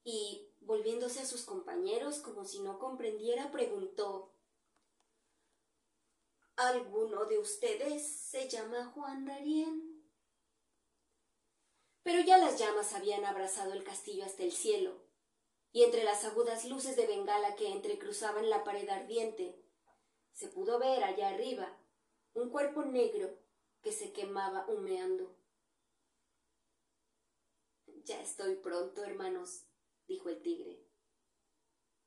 Y, 0.05 0.55
volviéndose 0.61 1.19
a 1.19 1.25
sus 1.25 1.43
compañeros 1.43 2.19
como 2.19 2.45
si 2.45 2.61
no 2.61 2.79
comprendiera, 2.79 3.51
preguntó 3.51 4.34
¿Alguno 6.57 7.25
de 7.25 7.37
ustedes 7.37 8.07
se 8.07 8.47
llama 8.47 8.85
Juan 8.93 9.25
Darien? 9.25 10.09
Pero 12.01 12.21
ya 12.21 12.37
las 12.37 12.57
llamas 12.57 12.93
habían 12.93 13.25
abrazado 13.25 13.73
el 13.73 13.83
castillo 13.83 14.23
hasta 14.23 14.43
el 14.43 14.53
cielo, 14.53 15.03
y 15.73 15.83
entre 15.83 16.05
las 16.05 16.23
agudas 16.23 16.63
luces 16.63 16.95
de 16.95 17.07
bengala 17.07 17.57
que 17.57 17.67
entrecruzaban 17.67 18.49
la 18.49 18.63
pared 18.63 18.87
ardiente, 18.87 19.61
se 20.31 20.47
pudo 20.47 20.79
ver 20.79 21.03
allá 21.03 21.27
arriba 21.27 21.77
un 22.33 22.49
cuerpo 22.49 22.85
negro 22.85 23.37
que 23.81 23.91
se 23.91 24.13
quemaba 24.13 24.65
humeando. 24.69 25.35
Ya 28.05 28.21
estoy 28.21 28.55
pronto, 28.55 29.03
hermanos, 29.03 29.65
dijo 30.07 30.29
el 30.29 30.41
tigre. 30.41 30.87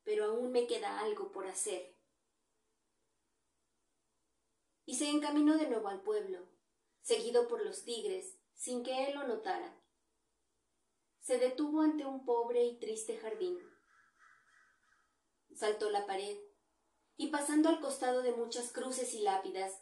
Pero 0.05 0.24
aún 0.24 0.53
me 0.53 0.66
queda 0.66 1.01
algo 1.01 1.32
por 1.32 1.46
hacer 1.46 1.97
y 4.89 4.95
se 4.95 5.11
encaminó 5.11 5.59
de 5.59 5.68
nuevo 5.68 5.89
al 5.89 6.01
pueblo, 6.01 6.49
seguido 7.03 7.47
por 7.47 7.62
los 7.62 7.84
tigres, 7.84 8.39
sin 8.55 8.82
que 8.82 9.05
él 9.05 9.16
lo 9.16 9.28
notara. 9.28 9.78
Se 11.20 11.36
detuvo 11.36 11.82
ante 11.82 12.07
un 12.07 12.24
pobre 12.24 12.64
y 12.64 12.78
triste 12.78 13.18
jardín, 13.18 13.59
saltó 15.55 15.91
la 15.91 16.07
pared 16.07 16.39
y 17.18 17.26
pasando 17.26 17.68
al 17.68 17.82
costado 17.82 18.22
de 18.22 18.32
muchas 18.32 18.72
cruces 18.72 19.12
y 19.12 19.20
lápidas, 19.20 19.78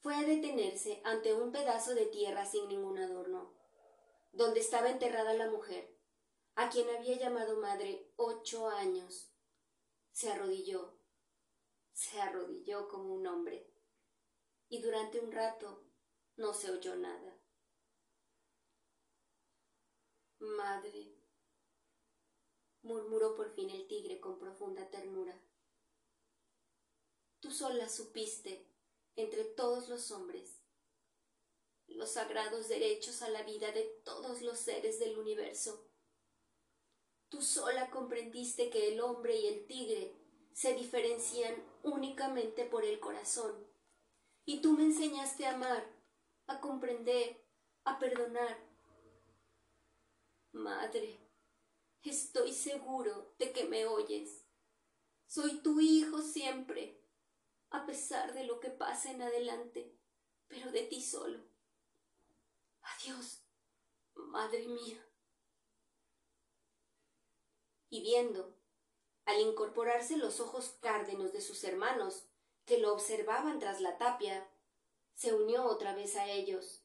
fue 0.00 0.16
a 0.16 0.22
detenerse 0.22 1.02
ante 1.04 1.34
un 1.34 1.52
pedazo 1.52 1.94
de 1.94 2.06
tierra 2.06 2.44
sin 2.44 2.66
ningún 2.66 2.98
adorno, 2.98 3.54
donde 4.32 4.58
estaba 4.58 4.90
enterrada 4.90 5.34
la 5.34 5.48
mujer, 5.48 5.96
a 6.56 6.68
quien 6.68 6.90
había 6.96 7.16
llamado 7.16 7.60
madre 7.60 8.10
ocho 8.16 8.66
años. 8.66 9.30
Se 10.10 10.32
arrodilló, 10.32 10.98
se 11.92 12.20
arrodilló 12.20 12.88
como 12.88 13.14
un 13.14 13.24
hombre, 13.28 13.77
y 14.68 14.80
durante 14.82 15.20
un 15.20 15.32
rato 15.32 15.84
no 16.36 16.54
se 16.54 16.70
oyó 16.70 16.96
nada. 16.96 17.38
Madre, 20.38 21.18
murmuró 22.82 23.34
por 23.34 23.54
fin 23.54 23.70
el 23.70 23.86
tigre 23.86 24.20
con 24.20 24.38
profunda 24.38 24.88
ternura. 24.88 25.40
Tú 27.40 27.50
sola 27.50 27.88
supiste, 27.88 28.66
entre 29.16 29.44
todos 29.44 29.88
los 29.88 30.10
hombres, 30.10 30.60
los 31.86 32.12
sagrados 32.12 32.68
derechos 32.68 33.22
a 33.22 33.28
la 33.30 33.42
vida 33.42 33.72
de 33.72 33.82
todos 34.04 34.42
los 34.42 34.58
seres 34.58 34.98
del 34.98 35.18
universo. 35.18 35.88
Tú 37.28 37.42
sola 37.42 37.90
comprendiste 37.90 38.70
que 38.70 38.88
el 38.88 39.00
hombre 39.00 39.36
y 39.36 39.46
el 39.46 39.66
tigre 39.66 40.14
se 40.52 40.74
diferencian 40.74 41.62
únicamente 41.82 42.64
por 42.64 42.84
el 42.84 43.00
corazón. 43.00 43.67
Y 44.48 44.62
tú 44.62 44.72
me 44.72 44.84
enseñaste 44.84 45.44
a 45.44 45.56
amar, 45.56 45.86
a 46.46 46.58
comprender, 46.58 47.46
a 47.84 47.98
perdonar. 47.98 48.56
Madre, 50.52 51.20
estoy 52.02 52.54
seguro 52.54 53.34
de 53.38 53.52
que 53.52 53.64
me 53.64 53.84
oyes. 53.84 54.46
Soy 55.26 55.60
tu 55.60 55.80
hijo 55.80 56.22
siempre, 56.22 56.98
a 57.68 57.84
pesar 57.84 58.32
de 58.32 58.44
lo 58.44 58.58
que 58.58 58.70
pasa 58.70 59.10
en 59.10 59.20
adelante, 59.20 59.94
pero 60.46 60.72
de 60.72 60.84
ti 60.84 61.02
solo. 61.02 61.44
Adiós, 62.80 63.44
madre 64.14 64.66
mía. 64.66 65.06
Y 67.90 68.00
viendo, 68.00 68.56
al 69.26 69.42
incorporarse 69.42 70.16
los 70.16 70.40
ojos 70.40 70.78
cárdenos 70.80 71.34
de 71.34 71.42
sus 71.42 71.62
hermanos, 71.64 72.27
que 72.68 72.78
lo 72.78 72.92
observaban 72.92 73.58
tras 73.58 73.80
la 73.80 73.96
tapia, 73.96 74.46
se 75.14 75.34
unió 75.34 75.64
otra 75.64 75.94
vez 75.94 76.16
a 76.16 76.28
ellos. 76.28 76.84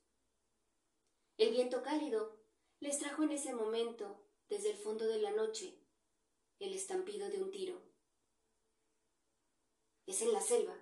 El 1.38 1.52
viento 1.52 1.84
cálido 1.84 2.40
les 2.80 3.00
trajo 3.00 3.24
en 3.24 3.32
ese 3.32 3.54
momento, 3.54 4.26
desde 4.48 4.72
el 4.72 4.78
fondo 4.78 5.06
de 5.06 5.20
la 5.20 5.32
noche, 5.32 5.78
el 6.60 6.74
estampido 6.74 7.30
de 7.30 7.44
un 7.44 7.52
tiro. 7.52 7.82
Es 10.06 10.22
en 10.22 10.32
la 10.32 10.40
selva, 10.40 10.76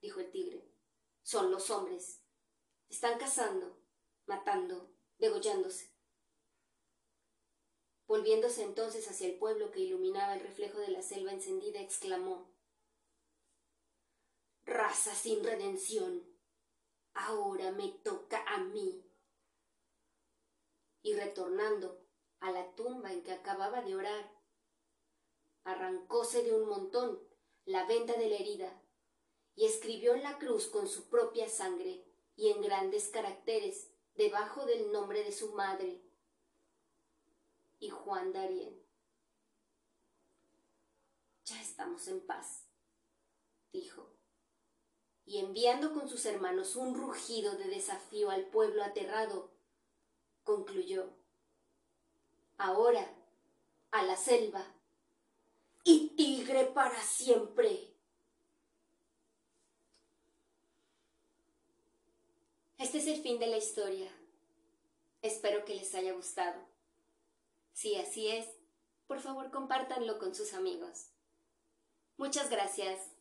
dijo 0.00 0.20
el 0.20 0.30
tigre. 0.30 0.72
Son 1.22 1.50
los 1.50 1.70
hombres. 1.70 2.22
Están 2.88 3.18
cazando, 3.18 3.78
matando, 4.24 4.90
degollándose. 5.18 5.92
Volviéndose 8.06 8.62
entonces 8.62 9.06
hacia 9.10 9.26
el 9.26 9.38
pueblo 9.38 9.70
que 9.70 9.80
iluminaba 9.80 10.34
el 10.34 10.40
reflejo 10.40 10.78
de 10.78 10.88
la 10.88 11.02
selva 11.02 11.32
encendida, 11.32 11.80
exclamó 11.80 12.55
Raza 14.66 15.14
sin 15.14 15.42
redención. 15.44 16.22
Ahora 17.14 17.70
me 17.70 17.88
toca 17.88 18.44
a 18.46 18.58
mí. 18.58 19.02
Y 21.02 21.14
retornando 21.14 22.04
a 22.40 22.50
la 22.50 22.74
tumba 22.74 23.12
en 23.12 23.22
que 23.22 23.32
acababa 23.32 23.80
de 23.80 23.94
orar, 23.94 24.30
arrancóse 25.64 26.42
de 26.42 26.52
un 26.52 26.68
montón 26.68 27.20
la 27.64 27.86
venda 27.86 28.14
de 28.14 28.28
la 28.28 28.36
herida 28.36 28.82
y 29.54 29.66
escribió 29.66 30.14
en 30.14 30.22
la 30.22 30.38
cruz 30.38 30.66
con 30.66 30.88
su 30.88 31.08
propia 31.08 31.48
sangre 31.48 32.04
y 32.36 32.50
en 32.50 32.60
grandes 32.60 33.08
caracteres 33.08 33.90
debajo 34.14 34.66
del 34.66 34.92
nombre 34.92 35.24
de 35.24 35.32
su 35.32 35.52
madre 35.52 36.02
y 37.78 37.88
Juan 37.90 38.32
Darien. 38.32 38.84
Ya 41.44 41.60
estamos 41.62 42.08
en 42.08 42.26
paz, 42.26 42.66
dijo, 43.72 44.15
y 45.26 45.40
enviando 45.40 45.92
con 45.92 46.08
sus 46.08 46.24
hermanos 46.24 46.76
un 46.76 46.94
rugido 46.94 47.56
de 47.56 47.64
desafío 47.64 48.30
al 48.30 48.46
pueblo 48.46 48.84
aterrado, 48.84 49.50
concluyó, 50.44 51.10
ahora 52.56 53.12
a 53.90 54.04
la 54.04 54.16
selva 54.16 54.64
y 55.82 56.10
tigre 56.10 56.66
para 56.66 57.00
siempre. 57.02 57.92
Este 62.78 62.98
es 62.98 63.06
el 63.08 63.20
fin 63.20 63.40
de 63.40 63.48
la 63.48 63.56
historia. 63.56 64.10
Espero 65.22 65.64
que 65.64 65.74
les 65.74 65.92
haya 65.94 66.12
gustado. 66.12 66.60
Si 67.72 67.96
así 67.96 68.28
es, 68.28 68.46
por 69.08 69.20
favor 69.20 69.50
compártanlo 69.50 70.18
con 70.18 70.34
sus 70.34 70.54
amigos. 70.54 71.08
Muchas 72.16 72.48
gracias. 72.48 73.15